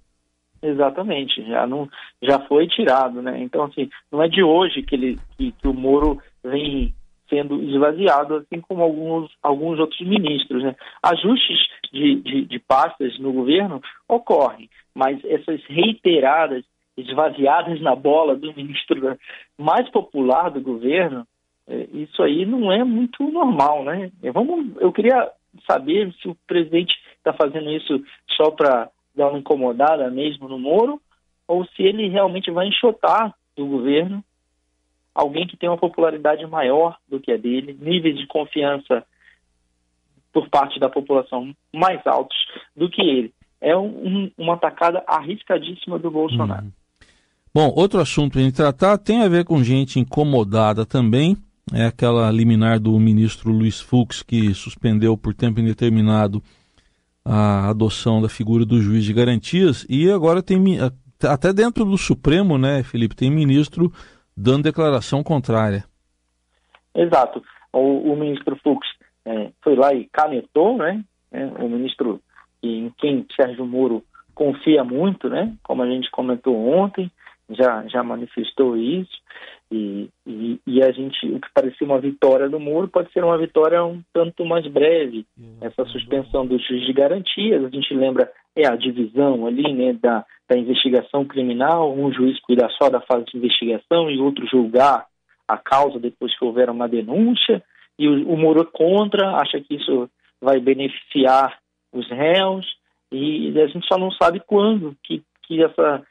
Exatamente, 0.64 1.46
já 1.48 1.68
não 1.68 1.88
já 2.24 2.40
foi 2.48 2.68
tirado, 2.68 3.22
né? 3.22 3.40
Então 3.44 3.66
assim, 3.66 3.88
não 4.12 4.24
é 4.24 4.28
de 4.28 4.42
hoje 4.42 4.82
que 4.82 4.96
ele 4.96 5.20
que, 5.38 5.52
que 5.52 5.68
o 5.68 5.74
Moro 5.74 6.18
vem 6.44 6.96
sendo 7.30 7.62
esvaziado, 7.64 8.36
assim 8.36 8.62
como 8.62 8.84
alguns, 8.84 9.32
alguns 9.42 9.80
outros 9.80 10.00
ministros. 10.02 10.64
Né? 10.64 10.76
Ajustes 11.04 11.58
de, 11.92 12.16
de, 12.22 12.46
de 12.46 12.60
pastas 12.60 13.18
no 13.20 13.34
governo 13.34 13.82
ocorrem, 14.08 14.70
mas 14.94 15.24
essas 15.26 15.62
reiteradas 15.68 16.64
esvaziadas 16.98 17.82
na 17.82 17.96
bola 17.96 18.36
do 18.36 18.54
ministro 18.56 19.18
mais 19.58 19.90
popular 19.90 20.50
do 20.50 20.62
governo, 20.62 21.28
é, 21.68 21.88
isso 21.94 22.22
aí 22.22 22.46
não 22.46 22.72
é 22.72 22.84
muito 22.84 23.24
normal, 23.30 23.84
né? 23.84 24.12
Vamos, 24.34 24.76
eu 24.80 24.92
queria 24.92 25.30
saber 25.68 26.14
se 26.22 26.28
o 26.28 26.36
presidente 26.48 26.94
está 27.18 27.34
fazendo 27.34 27.70
isso 27.72 28.04
só 28.36 28.52
para 28.52 28.90
dar 29.16 29.30
uma 29.30 29.40
incomodada 29.40 30.10
mesmo 30.10 30.48
no 30.48 30.60
Moro, 30.60 31.02
ou 31.48 31.66
se 31.66 31.84
ele 31.84 32.08
realmente 32.10 32.52
vai 32.52 32.68
enxotar 32.68 33.34
do 33.56 33.66
governo 33.66 34.24
alguém 35.14 35.48
que 35.48 35.56
tem 35.56 35.70
uma 35.70 35.78
popularidade 35.78 36.46
maior 36.46 36.98
do 37.08 37.20
que 37.20 37.32
a 37.32 37.38
dele, 37.38 37.78
níveis 37.80 38.18
de 38.18 38.28
confiança 38.28 39.06
por 40.34 40.50
parte 40.50 40.78
da 40.78 40.90
população 40.90 41.56
mais 41.74 42.06
altos 42.06 42.38
do 42.76 42.90
que 42.90 43.02
ele. 43.02 43.34
É 43.62 43.76
um, 43.78 44.30
uma 44.38 44.56
atacada 44.56 45.02
arriscadíssima 45.08 45.98
do 45.98 46.12
Bolsonaro. 46.12 46.66
Uhum. 46.66 46.72
Bom, 47.56 47.72
outro 47.74 48.02
assunto 48.02 48.38
em 48.38 48.52
tratar 48.52 48.98
tem 48.98 49.24
a 49.24 49.30
ver 49.30 49.46
com 49.46 49.64
gente 49.64 49.98
incomodada 49.98 50.86
também. 50.86 51.38
É 51.74 51.86
aquela 51.86 52.30
liminar 52.30 52.82
do 52.82 53.00
ministro 53.00 53.50
Luiz 53.50 53.80
Fux 53.80 54.22
que 54.22 54.54
suspendeu 54.54 55.16
por 55.16 55.34
tempo 55.34 55.62
indeterminado 55.62 56.44
a 57.24 57.70
adoção 57.70 58.22
da 58.22 58.28
figura 58.28 58.66
do 58.66 58.82
juiz 58.82 59.06
de 59.06 59.14
garantias 59.14 59.86
e 59.90 60.12
agora 60.12 60.44
tem 60.44 60.60
até 61.24 61.54
dentro 61.54 61.86
do 61.86 61.98
Supremo, 61.98 62.58
né, 62.58 62.84
Felipe, 62.84 63.16
tem 63.16 63.32
ministro 63.32 63.90
dando 64.36 64.64
declaração 64.64 65.24
contrária. 65.24 65.86
Exato. 66.94 67.42
O, 67.72 68.12
o 68.12 68.18
ministro 68.18 68.60
Fux 68.62 68.86
é, 69.24 69.52
foi 69.64 69.78
lá 69.78 69.94
e 69.94 70.10
canetou, 70.12 70.76
né? 70.76 71.02
É, 71.32 71.46
o 71.46 71.70
ministro 71.70 72.20
em 72.62 72.92
quem 72.98 73.26
Sérgio 73.34 73.66
Moro 73.66 74.04
confia 74.34 74.84
muito, 74.84 75.30
né? 75.30 75.56
Como 75.64 75.82
a 75.82 75.88
gente 75.88 76.12
comentou 76.12 76.54
ontem, 76.54 77.10
já, 77.50 77.86
já 77.88 78.04
manifestou 78.04 78.78
isso. 78.78 79.24
E, 79.72 80.10
e, 80.26 80.60
e, 80.66 80.84
a 80.84 80.92
gente, 80.92 81.26
o 81.28 81.40
que 81.40 81.48
parecia 81.54 81.88
uma 81.88 82.00
vitória 82.00 82.48
do 82.48 82.60
Moro, 82.60 82.88
pode 82.88 83.12
ser 83.12 83.24
uma 83.24 83.38
vitória 83.38 83.84
um 83.84 84.02
tanto 84.14 84.46
mais 84.46 84.66
breve. 84.68 85.26
Essa 85.60 85.86
suspensão 85.86 86.46
do 86.46 86.58
juiz 86.60 86.86
de 86.86 86.94
garantias, 86.94 87.64
a 87.64 87.70
gente 87.70 87.94
lembra, 87.94 88.32
é 88.56 88.68
a 88.68 88.76
divisão 88.76 89.48
ali, 89.48 89.74
né, 89.74 89.94
da, 89.94 90.24
da 90.48 90.58
investigação 90.58 91.26
criminal, 91.26 91.94
um 91.94 92.12
juiz 92.14 92.40
cuida 92.42 92.70
só 92.80 92.90
da 92.90 93.02
fase 93.02 93.26
de 93.26 93.38
investigação 93.38 94.10
e 94.10 94.20
outro 94.20 94.48
julgar 94.48 95.08
a 95.48 95.58
causa 95.58 96.00
depois 96.00 96.38
que 96.38 96.46
houver 96.46 96.70
uma 96.70 96.88
denúncia 96.88 97.64
e 97.98 98.08
o, 98.08 98.30
o 98.30 98.38
Moro 98.38 98.62
é 98.62 98.66
contra, 98.66 99.38
acha 99.38 99.60
que 99.62 99.76
isso 99.76 100.10
vai 100.42 100.60
beneficiar 100.60 101.58
os 101.92 102.08
réus, 102.10 102.66
e 103.12 103.60
a 103.60 103.68
gente 103.68 103.88
só 103.88 103.98
não 103.98 104.12
sabe 104.12 104.42
quando 104.46 104.96
que, 105.02 105.24
que 105.44 105.64
essa 105.64 106.04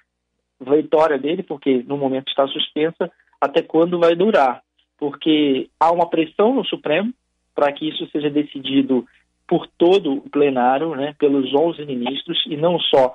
vitória 0.64 1.18
dele, 1.18 1.42
porque 1.42 1.82
no 1.86 1.96
momento 1.96 2.28
está 2.28 2.46
suspensa, 2.48 3.10
até 3.40 3.62
quando 3.62 3.98
vai 3.98 4.14
durar. 4.14 4.62
Porque 4.98 5.68
há 5.78 5.92
uma 5.92 6.08
pressão 6.08 6.54
no 6.54 6.64
Supremo 6.64 7.12
para 7.54 7.72
que 7.72 7.88
isso 7.88 8.08
seja 8.10 8.30
decidido 8.30 9.06
por 9.46 9.66
todo 9.78 10.14
o 10.14 10.30
plenário, 10.30 10.94
né, 10.94 11.14
pelos 11.18 11.54
11 11.54 11.84
ministros, 11.84 12.42
e 12.46 12.56
não 12.56 12.78
só 12.80 13.14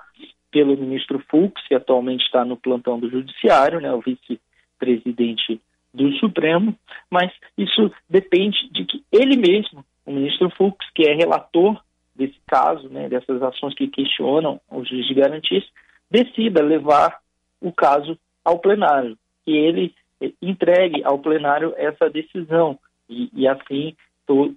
pelo 0.52 0.78
ministro 0.78 1.24
Fux, 1.30 1.62
que 1.68 1.76
atualmente 1.76 2.24
está 2.24 2.46
no 2.46 2.58
plantão 2.58 3.00
do 3.00 3.10
Judiciário, 3.10 3.80
né, 3.80 3.92
o 3.92 4.02
vice-presidente 4.02 5.60
do 5.94 6.12
Supremo, 6.18 6.76
mas 7.10 7.32
isso 7.58 7.92
depende 8.08 8.70
de 8.72 8.86
que 8.86 9.04
ele 9.12 9.38
mesmo, 9.38 9.84
o 10.06 10.12
ministro 10.12 10.50
Fux, 10.52 10.78
que 10.94 11.08
é 11.08 11.14
relator 11.14 11.82
desse 12.16 12.38
caso, 12.48 12.88
né, 12.90 13.10
dessas 13.10 13.42
ações 13.42 13.74
que 13.74 13.88
questionam 13.88 14.60
o 14.70 14.84
juiz 14.84 15.08
de 15.08 15.14
garantias, 15.14 15.64
decida 16.12 16.62
levar 16.62 17.20
o 17.62 17.72
caso 17.72 18.18
ao 18.44 18.60
plenário, 18.60 19.18
que 19.46 19.52
ele 19.52 19.94
entregue 20.42 21.04
ao 21.04 21.20
plenário 21.20 21.74
essa 21.78 22.10
decisão. 22.10 22.78
E, 23.10 23.30
e 23.34 23.48
assim 23.48 23.96
tô, 24.26 24.54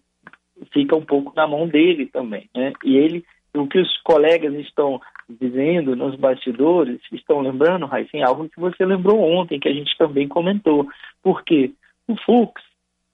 fica 0.72 0.96
um 0.96 1.04
pouco 1.04 1.32
na 1.34 1.46
mão 1.46 1.66
dele 1.66 2.06
também, 2.06 2.48
né? 2.54 2.72
E 2.84 2.96
ele, 2.96 3.24
o 3.54 3.66
que 3.66 3.78
os 3.78 4.00
colegas 4.02 4.54
estão 4.54 5.00
dizendo 5.28 5.96
nos 5.96 6.14
bastidores, 6.16 7.00
estão 7.12 7.40
lembrando, 7.40 7.86
Raíssa, 7.86 8.18
algo 8.24 8.48
que 8.48 8.60
você 8.60 8.84
lembrou 8.84 9.20
ontem, 9.20 9.58
que 9.58 9.68
a 9.68 9.72
gente 9.72 9.96
também 9.96 10.28
comentou, 10.28 10.86
porque 11.22 11.72
o 12.06 12.16
Fux 12.16 12.60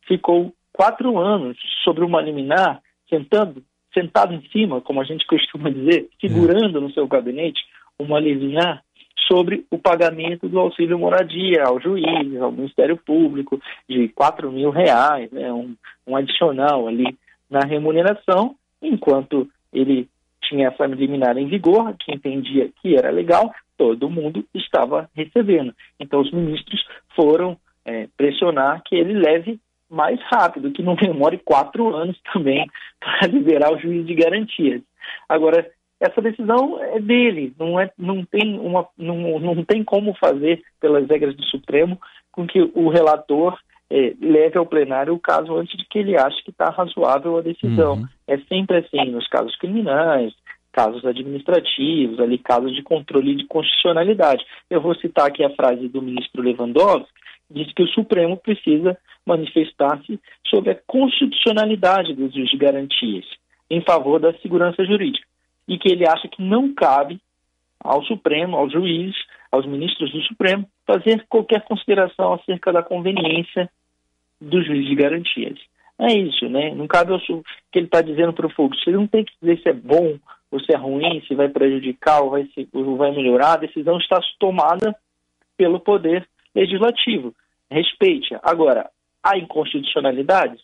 ficou 0.06 0.52
quatro 0.72 1.18
anos 1.18 1.56
sobre 1.84 2.04
uma 2.04 2.20
liminar, 2.20 2.80
sentando, 3.08 3.62
sentado 3.92 4.32
em 4.34 4.42
cima, 4.50 4.80
como 4.80 5.00
a 5.00 5.04
gente 5.04 5.26
costuma 5.28 5.70
dizer, 5.70 6.08
segurando 6.20 6.80
no 6.80 6.90
seu 6.92 7.06
gabinete 7.06 7.60
uma 7.98 8.20
liminar 8.20 8.82
sobre 9.30 9.64
o 9.70 9.78
pagamento 9.78 10.48
do 10.48 10.58
auxílio 10.58 10.98
moradia 10.98 11.64
ao 11.64 11.80
juiz, 11.80 12.40
ao 12.40 12.50
Ministério 12.50 12.96
Público, 12.96 13.60
de 13.88 14.08
quatro 14.08 14.50
mil 14.50 14.70
reais, 14.70 15.30
né, 15.30 15.52
um, 15.52 15.74
um 16.06 16.16
adicional 16.16 16.88
ali 16.88 17.16
na 17.50 17.60
remuneração, 17.60 18.54
enquanto 18.82 19.48
ele 19.72 20.08
tinha 20.42 20.68
essa 20.68 20.86
liminar 20.86 21.36
em 21.36 21.46
vigor, 21.46 21.94
que 21.98 22.14
entendia 22.14 22.70
que 22.80 22.96
era 22.96 23.10
legal, 23.10 23.52
todo 23.76 24.10
mundo 24.10 24.44
estava 24.54 25.08
recebendo. 25.14 25.74
Então 26.00 26.20
os 26.20 26.32
ministros 26.32 26.82
foram 27.14 27.56
é, 27.84 28.08
pressionar 28.16 28.82
que 28.84 28.96
ele 28.96 29.12
leve 29.12 29.60
mais 29.90 30.20
rápido, 30.22 30.72
que 30.72 30.82
não 30.82 30.94
demore 30.94 31.38
quatro 31.38 31.94
anos 31.94 32.18
também 32.32 32.66
para 33.00 33.28
liberar 33.28 33.72
o 33.72 33.78
juiz 33.78 34.06
de 34.06 34.14
garantias. 34.14 34.82
Agora, 35.28 35.66
essa 36.00 36.22
decisão 36.22 36.80
é 36.82 37.00
dele, 37.00 37.52
não, 37.58 37.78
é, 37.78 37.90
não, 37.98 38.24
tem 38.24 38.58
uma, 38.58 38.86
não, 38.96 39.38
não 39.40 39.64
tem 39.64 39.82
como 39.82 40.14
fazer, 40.14 40.62
pelas 40.80 41.08
regras 41.08 41.34
do 41.34 41.44
Supremo, 41.44 42.00
com 42.30 42.46
que 42.46 42.60
o 42.74 42.88
relator 42.88 43.58
é, 43.90 44.14
leve 44.20 44.56
ao 44.56 44.66
plenário 44.66 45.14
o 45.14 45.18
caso 45.18 45.56
antes 45.56 45.76
de 45.76 45.84
que 45.86 45.98
ele 45.98 46.16
ache 46.16 46.42
que 46.44 46.50
está 46.50 46.66
razoável 46.70 47.36
a 47.36 47.42
decisão. 47.42 47.94
Uhum. 47.94 48.06
É 48.28 48.38
sempre 48.38 48.78
assim, 48.78 49.10
nos 49.10 49.26
casos 49.26 49.56
criminais, 49.56 50.32
casos 50.72 51.04
administrativos, 51.04 52.20
ali 52.20 52.38
casos 52.38 52.74
de 52.76 52.82
controle 52.82 53.34
de 53.34 53.46
constitucionalidade. 53.46 54.44
Eu 54.70 54.80
vou 54.80 54.94
citar 54.94 55.26
aqui 55.26 55.42
a 55.42 55.50
frase 55.50 55.88
do 55.88 56.00
ministro 56.00 56.42
Lewandowski, 56.42 57.10
diz 57.50 57.72
que 57.72 57.82
o 57.82 57.88
Supremo 57.88 58.36
precisa 58.36 58.96
manifestar-se 59.26 60.20
sobre 60.46 60.70
a 60.70 60.78
constitucionalidade 60.86 62.14
dos 62.14 62.32
de 62.32 62.56
garantias 62.56 63.24
em 63.70 63.82
favor 63.82 64.20
da 64.20 64.32
segurança 64.34 64.84
jurídica 64.84 65.27
e 65.68 65.78
que 65.78 65.92
ele 65.92 66.08
acha 66.08 66.26
que 66.26 66.42
não 66.42 66.74
cabe 66.74 67.20
ao 67.78 68.02
Supremo, 68.04 68.56
aos 68.56 68.72
juízes, 68.72 69.16
aos 69.52 69.66
ministros 69.66 70.10
do 70.10 70.22
Supremo, 70.22 70.68
fazer 70.86 71.24
qualquer 71.28 71.62
consideração 71.62 72.32
acerca 72.32 72.72
da 72.72 72.82
conveniência 72.82 73.70
do 74.40 74.62
juiz 74.62 74.86
de 74.86 74.94
garantias. 74.94 75.58
É 75.98 76.12
isso, 76.12 76.48
né? 76.48 76.74
Não 76.74 76.86
cabe 76.86 77.12
ao 77.12 77.20
que 77.20 77.78
ele 77.78 77.86
está 77.86 78.00
dizendo 78.00 78.32
para 78.32 78.46
o 78.46 78.50
Fux. 78.50 78.76
Ele 78.86 78.96
não 78.96 79.06
tem 79.06 79.24
que 79.24 79.32
dizer 79.40 79.60
se 79.60 79.68
é 79.68 79.72
bom 79.72 80.16
ou 80.50 80.60
se 80.60 80.72
é 80.72 80.76
ruim, 80.76 81.22
se 81.26 81.34
vai 81.34 81.48
prejudicar 81.48 82.22
ou 82.22 82.30
vai, 82.30 82.44
se, 82.54 82.68
ou 82.72 82.96
vai 82.96 83.10
melhorar. 83.10 83.54
A 83.54 83.58
decisão 83.58 83.98
está 83.98 84.20
tomada 84.38 84.96
pelo 85.56 85.80
Poder 85.80 86.26
Legislativo. 86.54 87.34
Respeite. 87.70 88.36
Agora, 88.42 88.88
há 89.22 89.36
inconstitucionalidades? 89.36 90.60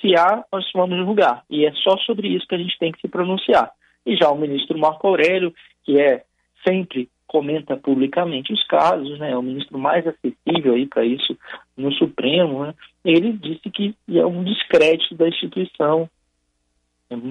Se 0.00 0.16
há, 0.16 0.44
nós 0.52 0.64
vamos 0.72 0.96
julgar. 0.98 1.44
E 1.50 1.66
é 1.66 1.72
só 1.72 1.96
sobre 1.98 2.28
isso 2.28 2.46
que 2.46 2.54
a 2.54 2.58
gente 2.58 2.78
tem 2.78 2.92
que 2.92 3.00
se 3.00 3.08
pronunciar. 3.08 3.72
E 4.06 4.16
já 4.16 4.30
o 4.30 4.38
ministro 4.38 4.78
Marco 4.78 5.06
Aurélio, 5.06 5.52
que 5.84 6.00
é 6.00 6.24
sempre 6.66 7.08
comenta 7.26 7.76
publicamente 7.76 8.52
os 8.52 8.64
casos, 8.66 9.18
né, 9.18 9.32
é 9.32 9.36
o 9.36 9.42
ministro 9.42 9.76
mais 9.78 10.06
acessível 10.06 10.74
aí 10.74 10.86
para 10.86 11.04
isso 11.04 11.36
no 11.76 11.92
Supremo, 11.92 12.64
né, 12.64 12.74
ele 13.04 13.32
disse 13.32 13.68
que 13.68 13.94
é 14.08 14.24
um 14.24 14.44
descrédito 14.44 15.14
da 15.16 15.28
instituição, 15.28 16.08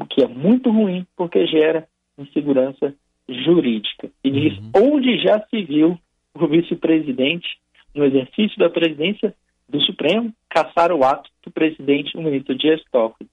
que 0.10 0.22
é 0.22 0.28
muito 0.28 0.70
ruim 0.70 1.08
porque 1.16 1.48
gera 1.48 1.88
insegurança 2.18 2.94
jurídica. 3.28 4.10
E 4.24 4.30
diz 4.30 4.58
uhum. 4.58 4.96
onde 4.96 5.18
já 5.20 5.40
se 5.50 5.64
viu 5.64 5.98
o 6.34 6.48
vice-presidente, 6.48 7.48
no 7.94 8.04
exercício 8.06 8.58
da 8.60 8.70
presidência 8.70 9.34
do 9.68 9.82
Supremo, 9.82 10.34
caçar 10.50 10.92
o 10.92 11.04
ato 11.04 11.30
do 11.44 11.50
presidente, 11.50 12.16
o 12.18 12.22
ministro 12.22 12.56
Dias 12.56 12.82
Toffoli. 12.92 13.30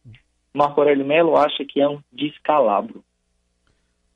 Marco 0.55 0.81
Aurélio 0.81 1.05
Melo 1.05 1.37
acha 1.37 1.65
que 1.65 1.81
é 1.81 1.89
um 1.89 2.01
descalabro. 2.13 3.03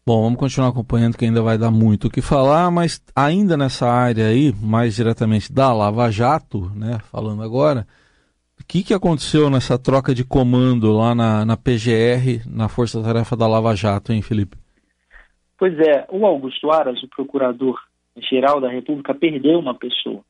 Bom, 0.09 0.23
vamos 0.23 0.39
continuar 0.39 0.69
acompanhando 0.69 1.19
que 1.19 1.25
ainda 1.25 1.43
vai 1.43 1.59
dar 1.59 1.73
muito 1.73 2.07
o 2.07 2.11
que 2.11 2.23
falar, 2.23 2.71
mas 2.71 3.03
ainda 3.13 3.57
nessa 3.57 3.89
área 3.89 4.29
aí, 4.29 4.53
mais 4.63 4.95
diretamente 4.95 5.53
da 5.53 5.73
Lava 5.73 6.09
Jato, 6.13 6.71
né, 6.77 7.01
falando 7.11 7.43
agora, 7.43 7.85
o 8.57 8.65
que, 8.65 8.85
que 8.85 8.95
aconteceu 8.95 9.51
nessa 9.51 9.77
troca 9.77 10.15
de 10.15 10.25
comando 10.25 10.93
lá 10.93 11.13
na, 11.13 11.45
na 11.45 11.57
PGR, 11.57 12.49
na 12.49 12.69
Força 12.69 13.03
Tarefa 13.03 13.37
da 13.37 13.49
Lava 13.49 13.75
Jato, 13.75 14.13
hein, 14.13 14.23
Felipe? 14.23 14.57
Pois 15.59 15.77
é, 15.81 16.07
o 16.09 16.25
Augusto 16.25 16.71
Aras, 16.71 17.03
o 17.03 17.09
procurador-geral 17.09 18.61
da 18.61 18.69
República, 18.69 19.13
perdeu 19.13 19.59
uma 19.59 19.75
pessoa. 19.75 20.21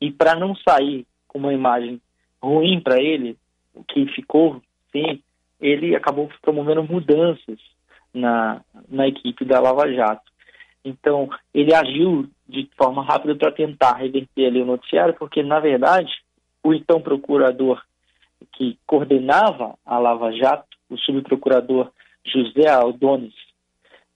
E 0.00 0.12
para 0.12 0.36
não 0.36 0.54
sair 0.54 1.04
com 1.26 1.38
uma 1.38 1.52
imagem 1.52 2.00
ruim 2.40 2.80
para 2.80 3.02
ele, 3.02 3.36
o 3.74 3.82
que 3.82 4.06
ficou, 4.14 4.62
sim, 4.92 5.20
ele 5.60 5.96
acabou 5.96 6.30
promovendo 6.40 6.84
mudanças 6.84 7.58
na, 8.12 8.60
na 8.88 9.06
equipe 9.06 9.44
da 9.44 9.60
Lava 9.60 9.90
Jato. 9.92 10.30
Então, 10.84 11.28
ele 11.52 11.74
agiu 11.74 12.28
de 12.48 12.68
forma 12.76 13.04
rápida 13.04 13.34
para 13.34 13.52
tentar 13.52 13.94
reverter 13.94 14.46
ali 14.46 14.62
o 14.62 14.66
noticiário, 14.66 15.14
porque, 15.14 15.42
na 15.42 15.60
verdade, 15.60 16.10
o 16.62 16.72
então 16.72 17.00
procurador 17.00 17.82
que 18.52 18.78
coordenava 18.86 19.76
a 19.84 19.98
Lava 19.98 20.32
Jato, 20.32 20.66
o 20.88 20.96
subprocurador 20.96 21.90
José 22.24 22.68
Aldones 22.68 23.34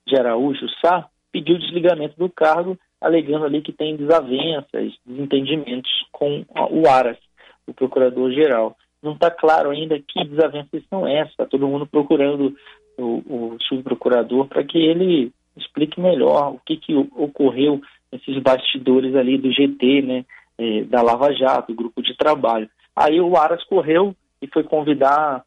de 0.06 0.18
Araújo 0.18 0.66
Sá, 0.80 1.08
pediu 1.30 1.58
desligamento 1.58 2.16
do 2.16 2.28
cargo 2.28 2.78
alegando 3.00 3.44
ali 3.44 3.61
que 3.61 3.72
tem 3.72 3.96
desavenças, 3.96 4.94
desentendimentos 5.04 5.90
com 6.12 6.44
o 6.70 6.88
Aras, 6.88 7.18
o 7.66 7.75
procurador-geral. 7.75 8.76
Não 9.02 9.14
está 9.14 9.30
claro 9.30 9.70
ainda 9.70 9.99
que 9.99 10.25
desavenças 10.25 10.82
são 10.88 11.06
essas, 11.06 11.32
está 11.32 11.44
todo 11.44 11.66
mundo 11.66 11.87
procurando 11.87 12.56
o, 12.99 13.54
o 13.54 13.56
subprocurador 13.62 14.46
para 14.46 14.64
que 14.64 14.78
ele 14.78 15.32
explique 15.56 16.00
melhor 16.00 16.54
o 16.54 16.61
que, 16.64 16.76
que 16.76 16.94
ocorreu 16.94 17.80
nesses 18.11 18.38
bastidores 18.42 19.14
ali 19.14 19.38
do 19.38 19.52
GT, 19.52 20.02
né, 20.02 20.25
é, 20.58 20.84
da 20.84 21.02
Lava 21.02 21.32
Jato, 21.32 21.75
grupo 21.75 22.02
de 22.02 22.16
trabalho. 22.16 22.68
Aí 22.94 23.20
o 23.20 23.37
Aras 23.37 23.64
correu 23.64 24.14
e 24.40 24.46
foi 24.46 24.62
convidar 24.62 25.44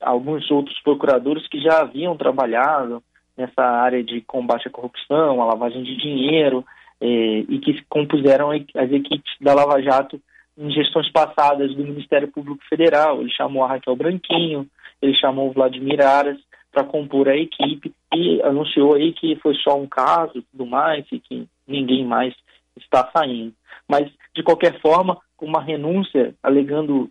alguns 0.00 0.50
outros 0.50 0.78
procuradores 0.80 1.46
que 1.48 1.60
já 1.60 1.80
haviam 1.80 2.16
trabalhado 2.16 3.02
nessa 3.36 3.62
área 3.62 4.02
de 4.02 4.20
combate 4.22 4.68
à 4.68 4.70
corrupção, 4.70 5.40
à 5.40 5.44
lavagem 5.46 5.82
de 5.82 5.96
dinheiro, 5.96 6.64
eh, 7.00 7.44
e 7.48 7.58
que 7.58 7.82
compuseram 7.88 8.50
as 8.50 8.92
equipes 8.92 9.32
da 9.40 9.54
Lava 9.54 9.82
Jato 9.82 10.20
em 10.56 10.70
gestões 10.70 11.10
passadas 11.10 11.74
do 11.74 11.82
Ministério 11.82 12.28
Público 12.28 12.62
Federal. 12.68 13.20
Ele 13.20 13.30
chamou 13.30 13.64
a 13.64 13.68
Raquel 13.68 13.96
Branquinho, 13.96 14.66
ele 15.00 15.14
chamou 15.14 15.48
o 15.48 15.52
Vladimir 15.52 16.00
Aras 16.00 16.38
para 16.72 16.84
compor 16.84 17.28
a 17.28 17.36
equipe 17.36 17.92
e 18.14 18.40
anunciou 18.42 18.94
aí 18.94 19.12
que 19.12 19.36
foi 19.36 19.54
só 19.56 19.78
um 19.78 19.86
caso 19.86 20.38
e 20.38 20.42
tudo 20.42 20.66
mais, 20.66 21.04
e 21.12 21.20
que 21.20 21.46
ninguém 21.68 22.04
mais 22.04 22.34
está 22.76 23.10
saindo. 23.14 23.52
Mas, 23.86 24.10
de 24.34 24.42
qualquer 24.42 24.80
forma, 24.80 25.18
uma 25.40 25.60
renúncia 25.60 26.34
alegando 26.42 27.10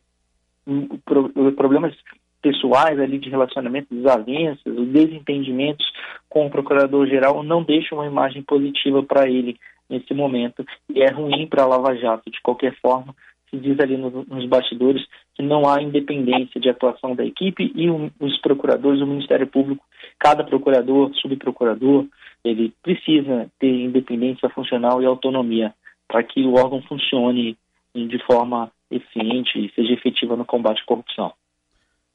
problemas 1.56 1.94
pessoais 2.42 3.00
ali 3.00 3.20
de 3.20 3.30
relacionamento, 3.30 3.94
desavenças, 3.94 4.66
os 4.66 4.88
desentendimentos 4.88 5.86
com 6.30 6.48
o 6.48 6.50
procurador-geral 6.50 7.44
não 7.44 7.64
deixam 7.64 8.00
uma 8.00 8.08
imagem 8.08 8.42
positiva 8.42 9.04
para 9.04 9.30
ele 9.30 9.58
nesse 9.90 10.14
momento 10.14 10.66
e 10.90 11.04
é 11.04 11.12
ruim 11.12 11.46
para 11.48 11.64
a 11.64 11.68
Lava 11.68 11.96
Jato 11.96 12.32
de 12.32 12.42
qualquer 12.42 12.76
forma. 12.80 13.14
Se 13.52 13.58
diz 13.58 13.80
ali 13.80 13.98
nos, 13.98 14.26
nos 14.28 14.46
bastidores 14.48 15.06
que 15.36 15.44
não 15.44 15.68
há 15.70 15.82
independência 15.82 16.60
de 16.60 16.70
atuação 16.70 17.16
da 17.16 17.26
equipe 17.26 17.72
e 17.76 17.90
um, 17.90 18.10
os 18.20 18.40
procuradores, 18.40 19.02
o 19.02 19.08
Ministério 19.08 19.46
Público, 19.46 19.84
cada 20.18 20.44
procurador, 20.44 21.14
subprocurador, 21.16 22.06
ele 22.44 22.74
precisa 22.82 23.52
ter 23.60 23.70
independência 23.70 24.50
funcional 24.50 25.02
e 25.02 25.06
autonomia 25.06 25.74
para 26.08 26.24
que 26.24 26.42
o 26.44 26.54
órgão 26.54 26.82
funcione 26.84 27.58
de 27.94 28.26
forma 28.26 28.72
eficiente 28.90 29.60
e 29.60 29.72
seja 29.74 29.94
efetiva 29.94 30.36
no 30.36 30.46
combate 30.46 30.82
à 30.82 30.86
corrupção. 30.86 31.32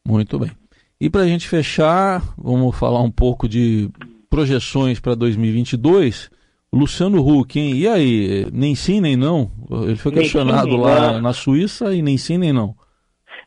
Muito 0.06 0.38
bem. 0.38 0.50
E 1.00 1.10
para 1.10 1.22
a 1.22 1.26
gente 1.26 1.48
fechar, 1.48 2.22
vamos 2.38 2.78
falar 2.78 3.02
um 3.02 3.10
pouco 3.10 3.48
de 3.48 3.90
projeções 4.30 5.00
para 5.00 5.14
2022. 5.14 6.30
Luciano 6.76 7.20
Huck, 7.20 7.58
hein? 7.58 7.76
E 7.76 7.88
aí, 7.88 8.46
nem 8.52 8.74
sim 8.74 9.00
nem 9.00 9.16
não? 9.16 9.50
Ele 9.84 9.96
foi 9.96 10.12
questionado 10.12 10.76
lá 10.76 11.14
não. 11.14 11.22
na 11.22 11.32
Suíça 11.32 11.94
e 11.94 12.02
nem 12.02 12.16
sim 12.16 12.38
nem 12.38 12.52
não. 12.52 12.74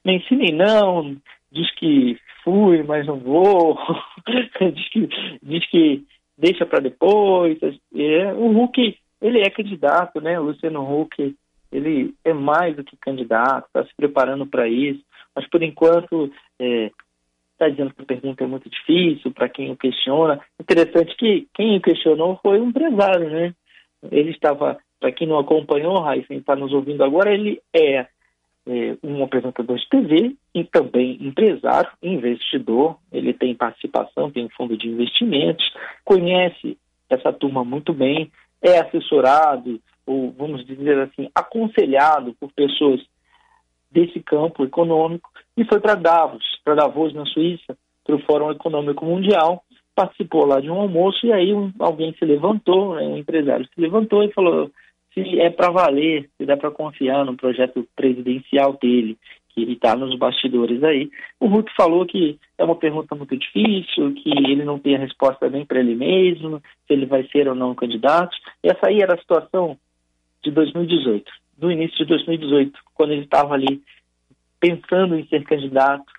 Nem 0.04 0.22
sim 0.28 0.36
nem 0.36 0.54
não. 0.54 1.16
Diz 1.52 1.74
que 1.76 2.18
fui, 2.44 2.84
mas 2.84 3.06
não 3.06 3.20
vou. 3.20 3.78
diz, 4.74 4.90
que, 4.90 5.10
diz 5.42 5.70
que 5.70 6.04
deixa 6.38 6.66
para 6.66 6.80
depois. 6.80 7.58
É, 7.96 8.34
o 8.34 8.64
Huck, 8.64 8.98
ele 9.22 9.42
é 9.42 9.50
candidato, 9.50 10.20
né? 10.22 10.40
O 10.40 10.44
Luciano 10.44 10.82
Huck, 10.82 11.36
ele 11.72 12.14
é 12.24 12.34
mais 12.34 12.76
do 12.76 12.84
que 12.84 12.98
candidato, 12.98 13.68
está 13.68 13.86
se 13.86 13.96
preparando 13.96 14.46
para 14.46 14.68
isso 14.68 15.04
mas 15.40 15.48
por 15.50 15.64
enquanto 15.64 16.32
é, 16.60 16.92
tá 17.60 17.70
dizendo 17.70 17.94
que 17.94 18.02
a 18.02 18.06
pergunta 18.06 18.44
é 18.44 18.48
muito 18.48 18.70
difícil 18.70 19.32
para 19.32 19.50
quem 19.50 19.72
o 19.72 19.78
questiona. 19.78 20.40
Interessante 20.60 21.16
que 21.18 21.48
quem 21.54 21.78
o 21.78 21.82
questionou 21.82 22.40
foi 22.42 22.60
um 22.60 22.70
empresário, 22.70 23.30
né? 23.30 23.54
Ele 24.10 24.32
estava, 24.32 24.78
para 25.00 25.12
quem 25.12 25.28
não 25.28 25.38
acompanhou, 25.38 26.00
Raíssa, 26.00 26.34
está 26.34 26.56
nos 26.56 26.72
ouvindo 26.72 27.04
agora, 27.04 27.34
ele 27.34 27.62
é, 27.76 28.00
é, 28.00 28.08
um 29.04 29.22
apresentador 29.24 29.78
de 29.78 29.90
TV 29.90 30.36
e 30.56 30.64
também 30.64 31.18
empresário, 31.20 31.92
investidor. 32.02 32.98
Ele 33.12 33.34
tem 33.34 33.54
participação, 33.54 34.32
tem 34.32 34.46
um 34.46 34.50
fundo 34.56 34.78
de 34.78 34.88
investimentos, 34.88 35.66
conhece 36.06 36.78
essa 37.10 37.34
turma 37.34 37.66
muito 37.66 37.94
bem, 37.94 38.32
é 38.62 38.80
assessorado, 38.80 39.82
ou 40.06 40.32
vamos 40.32 40.66
dizer 40.66 40.98
assim, 41.00 41.30
aconselhado 41.36 42.34
por 42.40 42.52
pessoas 42.54 43.02
desse 43.92 44.20
campo 44.22 44.64
econômico 44.64 45.30
e 45.58 45.66
foi 45.66 45.80
para 45.80 45.96
Davos, 45.96 46.44
para 46.64 46.76
Davos 46.76 47.14
na 47.14 47.26
Suíça, 47.26 47.78
para 48.06 48.16
o 48.16 48.22
Fórum 48.24 48.52
Econômico 48.52 49.06
Mundial, 49.06 49.64
participou 49.96 50.46
lá 50.46 50.62
de 50.62 50.70
um 50.70 50.80
almoço 50.80 51.26
e 51.26 51.34
aí 51.34 51.54
um, 51.54 51.72
alguém 51.80 52.14
se 52.14 52.24
levantou, 52.24 52.96
né, 52.96 53.04
um 53.04 53.18
empresário 53.18 53.66
se 53.66 53.82
levantou 53.82 54.24
e 54.24 54.32
falou 54.32 54.72
se 55.14 55.40
é 55.40 55.50
para 55.50 55.72
valer, 55.72 56.30
se 56.38 56.46
dá 56.46 56.56
para 56.56 56.72
confiar 56.72 57.26
no 57.26 57.36
projeto 57.36 57.86
presidencial 57.96 58.78
dele, 58.82 59.18
que 59.50 59.62
ele 59.62 59.74
está 59.74 59.96
nos 59.96 60.18
bastidores 60.18 60.84
aí. 60.84 61.10
O 61.40 61.48
Ruth 61.48 61.70
falou 61.76 62.06
que 62.06 62.40
é 62.58 62.64
uma 62.64 62.76
pergunta 62.76 63.16
muito 63.16 63.36
difícil, 63.36 64.14
que 64.14 64.30
ele 64.30 64.64
não 64.64 64.80
tem 64.80 64.96
a 64.96 65.00
resposta 65.00 65.50
nem 65.50 65.66
para 65.66 65.80
ele 65.80 65.96
mesmo, 65.96 66.62
se 66.88 66.94
ele 66.94 67.06
vai 67.06 67.28
ser 67.28 67.48
ou 67.48 67.56
não 67.56 67.76
candidato. 67.76 68.36
Essa 68.64 68.88
aí 68.88 69.02
era 69.02 69.16
a 69.16 69.20
situação 69.20 69.78
de 70.44 70.52
2018 70.52 71.30
do 71.60 71.72
início 71.72 71.98
de 71.98 72.06
2018, 72.06 72.80
quando 72.96 73.12
ele 73.12 73.24
estava 73.24 73.54
ali 73.54 73.82
pensando 74.60 75.16
em 75.16 75.28
ser 75.28 75.44
candidato 75.44 76.12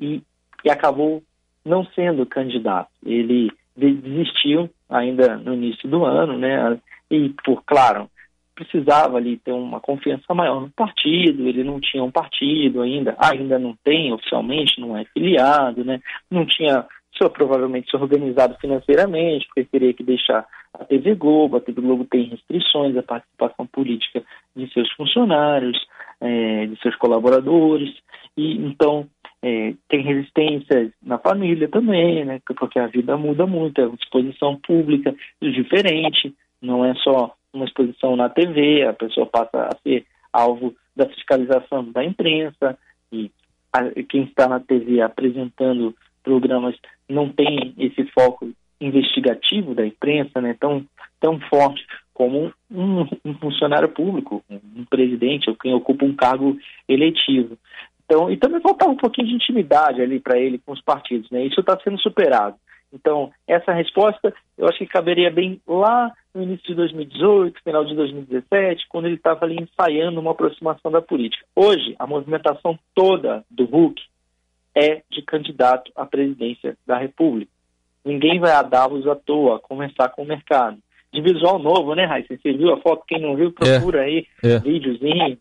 e, 0.00 0.22
e 0.64 0.70
acabou 0.70 1.22
não 1.64 1.84
sendo 1.94 2.24
candidato. 2.24 2.90
Ele 3.04 3.50
desistiu 3.76 4.70
ainda 4.88 5.36
no 5.36 5.54
início 5.54 5.88
do 5.88 6.04
ano, 6.04 6.38
né? 6.38 6.78
E 7.10 7.30
por 7.44 7.62
claro, 7.64 8.08
precisava 8.54 9.16
ali 9.16 9.36
ter 9.38 9.52
uma 9.52 9.80
confiança 9.80 10.34
maior 10.34 10.60
no 10.60 10.70
partido, 10.70 11.46
ele 11.46 11.62
não 11.62 11.80
tinha 11.80 12.02
um 12.02 12.10
partido 12.10 12.82
ainda, 12.82 13.16
ainda 13.18 13.58
não 13.58 13.76
tem 13.84 14.12
oficialmente, 14.12 14.80
não 14.80 14.96
é 14.96 15.04
filiado, 15.06 15.84
né? 15.84 16.00
Não 16.30 16.44
tinha 16.44 16.84
só 17.16 17.28
provavelmente 17.28 17.90
se 17.90 17.96
organizado 17.96 18.56
financeiramente, 18.60 19.46
porque 19.46 19.64
teria 19.64 19.92
que 19.92 20.02
deixar 20.02 20.46
a 20.74 20.84
TV 20.84 21.14
Globo, 21.14 21.56
a 21.56 21.60
TV 21.60 21.80
Globo 21.80 22.04
tem 22.04 22.24
restrições 22.24 22.96
à 22.96 23.02
participação 23.02 23.66
política 23.66 24.22
de 24.54 24.72
seus 24.72 24.90
funcionários, 24.92 25.78
é, 26.20 26.66
de 26.66 26.80
seus 26.80 26.94
colaboradores, 26.96 27.94
e 28.36 28.56
então 28.58 29.08
é, 29.42 29.74
tem 29.88 30.02
resistência 30.02 30.92
na 31.02 31.18
família 31.18 31.68
também, 31.68 32.24
né, 32.24 32.40
porque 32.58 32.78
a 32.78 32.86
vida 32.86 33.16
muda 33.16 33.46
muito, 33.46 33.80
é 33.80 33.86
uma 33.86 33.96
exposição 34.00 34.56
pública 34.56 35.14
diferente, 35.40 36.34
não 36.60 36.84
é 36.84 36.94
só 36.96 37.34
uma 37.52 37.64
exposição 37.64 38.16
na 38.16 38.28
TV, 38.28 38.84
a 38.84 38.92
pessoa 38.92 39.26
passa 39.26 39.68
a 39.68 39.76
ser 39.82 40.04
alvo 40.32 40.74
da 40.94 41.06
fiscalização 41.06 41.90
da 41.90 42.04
imprensa, 42.04 42.78
e 43.12 43.30
a, 43.72 43.90
quem 44.08 44.24
está 44.24 44.48
na 44.48 44.60
TV 44.60 45.00
apresentando 45.00 45.94
programas 46.28 46.76
não 47.08 47.30
tem 47.30 47.74
esse 47.78 48.04
foco 48.12 48.50
investigativo 48.78 49.74
da 49.74 49.86
imprensa 49.86 50.40
né, 50.40 50.54
tão, 50.60 50.84
tão 51.18 51.40
forte 51.40 51.84
como 52.12 52.52
um, 52.70 53.00
um 53.24 53.34
funcionário 53.40 53.88
público, 53.88 54.44
um 54.50 54.84
presidente 54.84 55.48
ou 55.48 55.56
quem 55.56 55.72
ocupa 55.72 56.04
um 56.04 56.14
cargo 56.14 56.58
eletivo. 56.86 57.56
Então, 58.04 58.30
e 58.30 58.36
também 58.36 58.60
faltava 58.60 58.92
um 58.92 58.96
pouquinho 58.96 59.28
de 59.28 59.34
intimidade 59.34 60.02
ali 60.02 60.20
para 60.20 60.38
ele 60.38 60.58
com 60.58 60.72
os 60.72 60.82
partidos, 60.82 61.30
né? 61.30 61.44
Isso 61.44 61.60
está 61.60 61.78
sendo 61.82 61.98
superado. 62.00 62.56
Então, 62.92 63.30
essa 63.46 63.72
resposta 63.72 64.34
eu 64.56 64.66
acho 64.66 64.78
que 64.78 64.86
caberia 64.86 65.30
bem 65.30 65.60
lá 65.66 66.12
no 66.34 66.42
início 66.42 66.66
de 66.66 66.74
2018, 66.74 67.62
final 67.62 67.84
de 67.84 67.94
2017, 67.94 68.86
quando 68.88 69.06
ele 69.06 69.16
estava 69.16 69.44
ali 69.44 69.56
ensaiando 69.56 70.20
uma 70.20 70.32
aproximação 70.32 70.90
da 70.90 71.02
política. 71.02 71.44
Hoje, 71.54 71.94
a 71.98 72.06
movimentação 72.06 72.78
toda 72.94 73.44
do 73.50 73.64
Hulk 73.64 74.02
é 74.78 75.02
de 75.10 75.22
candidato 75.22 75.90
à 75.96 76.06
presidência 76.06 76.76
da 76.86 76.96
República. 76.98 77.50
Ninguém 78.04 78.38
vai 78.38 78.52
a 78.52 78.62
Davos 78.62 79.06
à 79.06 79.16
toa 79.16 79.58
conversar 79.58 80.10
com 80.10 80.22
o 80.22 80.26
mercado. 80.26 80.78
De 81.12 81.20
visual 81.20 81.58
novo, 81.58 81.94
né, 81.94 82.04
Raíssa? 82.04 82.36
Você 82.36 82.52
viu 82.52 82.72
a 82.72 82.80
foto? 82.80 83.04
Quem 83.06 83.20
não 83.20 83.34
viu, 83.34 83.52
procura 83.52 84.02
é, 84.02 84.04
aí, 84.04 84.26
é. 84.44 84.58
videozinho, 84.58 85.38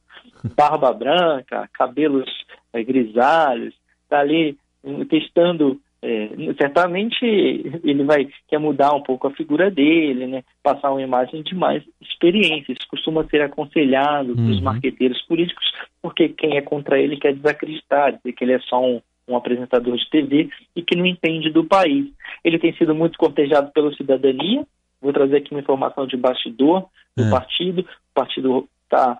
barba 0.55 0.91
branca, 0.93 1.69
cabelos 1.73 2.29
é, 2.73 2.83
grisalhos, 2.83 3.73
tá 4.09 4.19
ali 4.19 4.57
hum, 4.83 5.05
testando 5.05 5.79
é, 6.01 6.29
certamente 6.61 7.25
ele 7.25 8.03
vai 8.03 8.27
quer 8.47 8.59
mudar 8.59 8.93
um 8.93 9.01
pouco 9.01 9.27
a 9.27 9.31
figura 9.31 9.71
dele, 9.71 10.27
né? 10.27 10.43
Passar 10.61 10.91
uma 10.91 11.01
imagem 11.01 11.41
de 11.41 11.55
mais 11.55 11.83
experiência. 11.99 12.71
Isso 12.71 12.87
costuma 12.87 13.27
ser 13.27 13.41
aconselhado 13.41 14.29
uhum. 14.29 14.35
para 14.35 14.45
os 14.45 14.61
marqueteiros 14.61 15.21
políticos, 15.23 15.65
porque 16.01 16.29
quem 16.29 16.55
é 16.55 16.61
contra 16.61 16.99
ele 16.99 17.17
quer 17.17 17.33
desacreditar, 17.33 18.15
dizer 18.15 18.33
que 18.33 18.43
ele 18.43 18.53
é 18.53 18.59
só 18.59 18.79
um, 18.79 19.01
um 19.27 19.35
apresentador 19.35 19.95
de 19.97 20.09
TV 20.09 20.49
e 20.75 20.81
que 20.81 20.95
não 20.95 21.05
entende 21.05 21.49
do 21.49 21.63
país. 21.63 22.07
Ele 22.43 22.57
tem 22.57 22.73
sido 22.75 22.95
muito 22.95 23.17
cortejado 23.17 23.71
pela 23.71 23.93
cidadania. 23.95 24.65
Vou 25.01 25.11
trazer 25.11 25.37
aqui 25.37 25.51
uma 25.51 25.59
informação 25.59 26.07
de 26.07 26.15
bastidor 26.15 26.85
do 27.15 27.23
é. 27.23 27.29
partido. 27.29 27.81
O 27.81 28.13
partido 28.13 28.67
está 28.83 29.19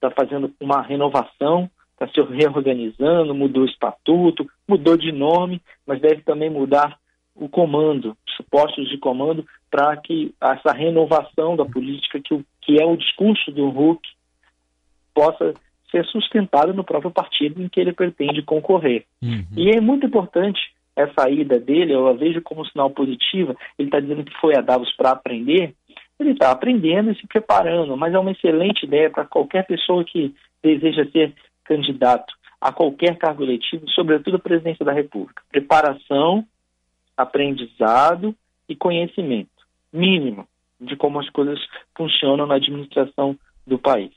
tá 0.00 0.10
fazendo 0.10 0.52
uma 0.60 0.80
renovação, 0.80 1.68
está 1.92 2.06
se 2.08 2.20
reorganizando, 2.32 3.34
mudou 3.34 3.64
o 3.64 3.68
estatuto, 3.68 4.48
mudou 4.66 4.96
de 4.96 5.10
nome, 5.10 5.60
mas 5.86 6.00
deve 6.00 6.22
também 6.22 6.48
mudar 6.48 6.98
o 7.34 7.48
comando, 7.48 8.16
postos 8.50 8.88
de 8.88 8.98
comando, 8.98 9.46
para 9.70 9.96
que 9.96 10.34
essa 10.40 10.72
renovação 10.72 11.56
da 11.56 11.64
política, 11.64 12.20
que, 12.20 12.44
que 12.62 12.80
é 12.80 12.84
o 12.84 12.96
discurso 12.96 13.50
do 13.52 13.68
Huck, 13.68 14.08
possa 15.14 15.54
ser 15.90 16.04
sustentada 16.06 16.72
no 16.72 16.84
próprio 16.84 17.10
partido 17.10 17.62
em 17.62 17.68
que 17.68 17.80
ele 17.80 17.92
pretende 17.92 18.42
concorrer. 18.42 19.04
Uhum. 19.22 19.44
E 19.56 19.70
é 19.70 19.80
muito 19.80 20.06
importante 20.06 20.60
essa 20.94 21.30
ida 21.30 21.58
dele, 21.60 21.94
eu 21.94 22.08
a 22.08 22.12
vejo 22.12 22.42
como 22.42 22.66
sinal 22.66 22.90
positivo, 22.90 23.56
ele 23.78 23.88
está 23.88 24.00
dizendo 24.00 24.24
que 24.24 24.36
foi 24.40 24.56
a 24.56 24.60
Davos 24.60 24.92
para 24.96 25.12
aprender, 25.12 25.72
ele 26.18 26.32
está 26.32 26.50
aprendendo 26.50 27.12
e 27.12 27.14
se 27.14 27.26
preparando, 27.26 27.96
mas 27.96 28.12
é 28.12 28.18
uma 28.18 28.32
excelente 28.32 28.84
ideia 28.84 29.08
para 29.08 29.24
qualquer 29.24 29.64
pessoa 29.64 30.04
que 30.04 30.34
deseja 30.62 31.08
ser 31.12 31.32
candidato 31.64 32.34
a 32.60 32.72
qualquer 32.72 33.16
cargo 33.16 33.44
eletivo, 33.44 33.88
sobretudo 33.90 34.36
a 34.36 34.40
presidência 34.40 34.84
da 34.84 34.92
República. 34.92 35.42
Preparação, 35.50 36.44
aprendizado 37.16 38.34
e 38.68 38.74
conhecimento 38.74 39.50
mínimo 39.92 40.46
de 40.80 40.96
como 40.96 41.20
as 41.20 41.30
coisas 41.30 41.58
funcionam 41.96 42.46
na 42.46 42.56
administração 42.56 43.36
do 43.66 43.78
país. 43.78 44.12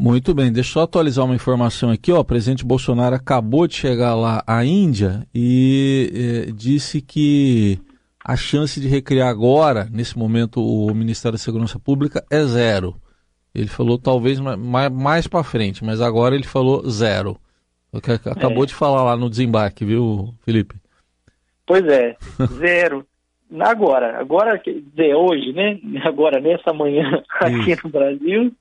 Muito 0.00 0.32
bem, 0.32 0.52
deixa 0.52 0.78
eu 0.78 0.84
atualizar 0.84 1.24
uma 1.24 1.34
informação 1.34 1.90
aqui. 1.90 2.12
Ó, 2.12 2.20
o 2.20 2.24
presidente 2.24 2.64
Bolsonaro 2.64 3.16
acabou 3.16 3.66
de 3.66 3.74
chegar 3.74 4.14
lá 4.14 4.44
à 4.46 4.64
Índia 4.64 5.26
e 5.34 6.46
eh, 6.48 6.52
disse 6.52 7.02
que 7.02 7.80
a 8.24 8.36
chance 8.36 8.80
de 8.80 8.86
recriar 8.86 9.28
agora, 9.28 9.88
nesse 9.90 10.16
momento, 10.16 10.60
o 10.60 10.94
Ministério 10.94 11.36
da 11.36 11.42
Segurança 11.42 11.80
Pública 11.80 12.24
é 12.30 12.44
zero. 12.44 12.94
Ele 13.52 13.66
falou 13.66 13.98
talvez 13.98 14.38
mais, 14.38 14.92
mais 14.92 15.26
para 15.26 15.42
frente, 15.42 15.84
mas 15.84 16.00
agora 16.00 16.36
ele 16.36 16.44
falou 16.44 16.88
zero. 16.88 17.36
Acabou 18.30 18.62
é. 18.62 18.66
de 18.66 18.74
falar 18.74 19.02
lá 19.02 19.16
no 19.16 19.28
desembarque, 19.28 19.84
viu, 19.84 20.32
Felipe? 20.44 20.76
Pois 21.66 21.84
é, 21.86 22.16
zero. 22.58 23.04
Agora, 23.60 24.20
agora, 24.20 24.58
quer 24.58 24.74
dizer, 24.74 25.14
hoje, 25.14 25.52
né? 25.52 25.80
Agora, 26.04 26.40
nessa 26.40 26.72
manhã 26.72 27.22
aqui 27.40 27.72
Isso. 27.72 27.80
no 27.84 27.90
Brasil, 27.90 28.52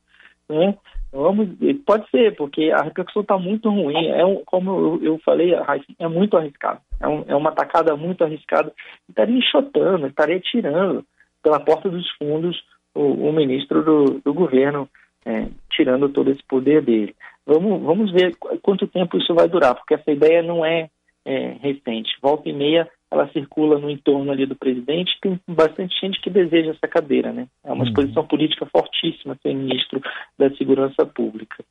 né? 0.50 0.76
Vamos, 1.12 1.50
pode 1.86 2.10
ser, 2.10 2.36
porque 2.36 2.70
a 2.72 2.84
repercussão 2.84 3.22
está 3.22 3.38
muito 3.38 3.70
ruim. 3.70 4.08
É 4.08 4.26
um, 4.26 4.44
como 4.46 4.72
eu, 4.72 5.04
eu 5.04 5.20
falei, 5.20 5.54
é 6.00 6.08
muito 6.08 6.36
arriscado. 6.36 6.82
É, 7.00 7.08
um, 7.08 7.24
é 7.28 7.36
uma 7.36 7.52
tacada 7.52 7.96
muito 7.96 8.24
arriscada. 8.24 8.74
Estaria 9.08 9.38
enxotando, 9.38 10.08
estaria 10.08 10.40
tirando 10.40 11.06
pela 11.42 11.60
porta 11.60 11.90
dos 11.90 12.10
fundos 12.18 12.62
o, 12.94 13.30
o 13.30 13.32
ministro 13.32 13.84
do, 13.84 14.20
do 14.20 14.34
governo, 14.34 14.90
é, 15.26 15.48
tirando 15.72 16.10
todo 16.10 16.30
esse 16.30 16.44
poder 16.44 16.82
dele. 16.82 17.16
Vamos, 17.46 17.82
vamos 17.82 18.12
ver 18.12 18.36
quanto 18.62 18.88
tempo 18.88 19.18
isso 19.18 19.34
vai 19.34 19.48
durar, 19.48 19.76
porque 19.76 19.94
essa 19.94 20.12
ideia 20.12 20.44
não 20.44 20.66
é, 20.66 20.90
é 21.26 21.56
recente. 21.62 22.18
Volta 22.22 22.50
e 22.50 22.54
meia 22.54 22.88
ela 23.10 23.30
circula 23.32 23.80
no 23.80 23.90
entorno 23.90 24.32
ali 24.32 24.46
do 24.46 24.56
presidente, 24.56 25.18
tem 25.22 25.40
bastante 25.48 25.96
gente 26.00 26.20
que 26.22 26.30
deseja 26.30 26.72
essa 26.72 26.88
cadeira, 26.88 27.32
né? 27.32 27.48
É 27.64 27.72
uma 27.72 27.84
uhum. 27.84 27.88
exposição 27.90 28.26
política 28.26 28.66
fortíssima 28.66 29.38
ser 29.42 29.54
ministro 29.54 30.02
da 30.38 30.50
Segurança 30.56 31.06
Pública. 31.06 31.64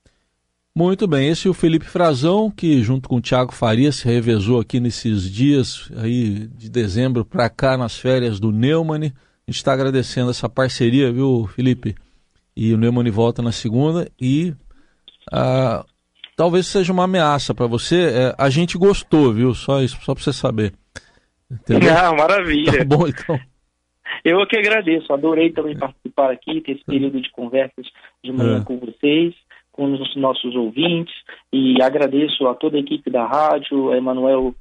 Muito 0.75 1.07
bem, 1.07 1.29
esse 1.29 1.49
é 1.49 1.51
o 1.51 1.55
Felipe 1.55 1.87
Frazão, 1.87 2.51
que 2.51 2.83
junto 2.83 3.09
com 3.09 3.17
o 3.17 3.21
Tiago 3.21 3.53
Faria 3.53 3.91
se 3.93 4.07
revezou 4.07 4.61
aqui 4.61 4.79
nesses 4.79 5.31
dias 5.31 5.91
aí 5.97 6.49
de 6.49 6.69
dezembro 6.71 7.25
para 7.25 7.49
cá 7.49 7.79
nas 7.79 7.99
férias 7.99 8.39
do 8.39 8.53
Neumann. 8.53 9.07
A 9.07 9.51
gente 9.51 9.57
está 9.57 9.73
agradecendo 9.73 10.31
essa 10.31 10.49
parceria, 10.49 11.11
viu, 11.11 11.47
Felipe? 11.55 11.95
E 12.55 12.75
o 12.75 12.77
Neumann 12.77 13.11
volta 13.11 13.41
na 13.41 13.53
segunda 13.53 14.11
e 14.21 14.55
ah, 15.33 15.85
talvez 16.37 16.67
seja 16.67 16.93
uma 16.93 17.05
ameaça 17.05 17.55
para 17.55 17.67
você. 17.67 18.11
É, 18.13 18.35
a 18.37 18.51
gente 18.51 18.77
gostou, 18.77 19.33
viu? 19.33 19.55
Só 19.55 19.83
isso, 19.83 19.99
só 20.03 20.15
para 20.15 20.23
você 20.23 20.33
saber. 20.33 20.75
Entendeu? 21.51 21.93
Não, 21.93 22.17
maravilha. 22.17 22.79
Tá 22.79 22.85
bom, 22.85 23.07
então. 23.07 23.39
Eu 24.25 24.47
que 24.47 24.57
agradeço, 24.57 25.13
adorei 25.13 25.53
também 25.53 25.77
participar 25.77 26.31
aqui, 26.31 26.61
ter 26.61 26.73
esse 26.73 26.85
período 26.85 27.21
de 27.21 27.31
conversas 27.31 27.87
de 28.23 28.33
manhã 28.33 28.61
é. 28.61 28.65
com 28.65 28.79
vocês, 28.79 29.35
com 29.73 29.93
os 29.93 30.17
nossos 30.17 30.55
ouvintes, 30.55 31.15
e 31.53 31.81
agradeço 31.83 32.47
a 32.47 32.55
toda 32.55 32.77
a 32.77 32.81
equipe 32.81 33.11
da 33.11 33.27
rádio, 33.27 33.93
a 33.93 33.97
Emanuel 33.97 34.55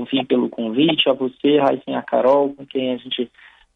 enfim, 0.00 0.24
pelo 0.24 0.48
convite, 0.48 1.08
a 1.08 1.12
você, 1.12 1.58
Raíssen, 1.58 1.94
a 1.94 2.02
Carol, 2.02 2.54
com 2.54 2.64
quem 2.66 2.92
a 2.92 2.96
gente 2.96 3.30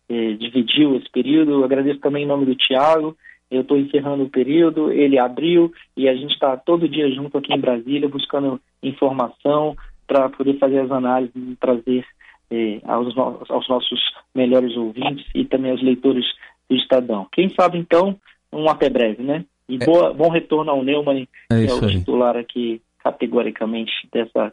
eh, 0.09 0.33
dividiu 0.35 0.97
esse 0.97 1.11
período, 1.11 1.65
agradeço 1.65 2.01
também 2.01 2.25
em 2.25 2.27
nome 2.27 2.47
do 2.47 2.55
Tiago, 2.55 3.17
eu 3.51 3.61
estou 3.61 3.79
encerrando 3.79 4.25
o 4.25 4.31
período, 4.31 4.91
ele 4.91 5.19
abriu, 5.19 5.73
e 5.97 6.09
a 6.09 6.15
gente 6.15 6.33
está 6.33 6.57
todo 6.57 6.89
dia 6.89 7.11
junto 7.13 7.39
aqui 7.39 7.53
em 7.53 7.61
Brasília, 7.61 8.09
buscando 8.09 8.61
informação 8.83 9.77
para 10.07 10.29
poder 10.29 10.59
fazer 10.59 10.81
as 10.81 10.91
análises 10.91 11.35
e 11.37 11.57
trazer 11.57 12.05
eh, 12.51 12.81
aos, 12.85 13.15
no 13.15 13.43
aos 13.49 13.69
nossos 13.69 14.01
melhores 14.35 14.77
ouvintes 14.77 15.27
e 15.35 15.45
também 15.45 15.71
aos 15.71 15.83
leitores 15.83 16.25
do 16.69 16.77
Estadão. 16.77 17.27
Quem 17.33 17.49
sabe, 17.51 17.79
então, 17.79 18.19
um 18.53 18.69
até 18.69 18.89
breve, 18.89 19.23
né? 19.23 19.45
E 19.69 19.77
é. 19.77 19.85
boa, 19.85 20.13
bom 20.13 20.29
retorno 20.29 20.71
ao 20.71 20.83
Neumann, 20.83 21.27
é 21.51 21.65
que 21.65 21.71
é 21.71 21.75
o 21.75 21.85
aí. 21.85 21.99
titular 21.99 22.37
aqui, 22.37 22.81
categoricamente, 23.03 23.93
dessa 24.13 24.53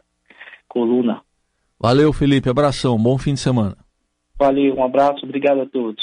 coluna. 0.68 1.20
Valeu, 1.78 2.12
Felipe. 2.12 2.48
Abração. 2.48 2.98
Bom 2.98 3.18
fim 3.18 3.34
de 3.34 3.40
semana. 3.40 3.76
Valeu, 4.38 4.74
um 4.74 4.84
abraço. 4.84 5.24
Obrigado 5.24 5.60
a 5.60 5.66
todos. 5.66 6.02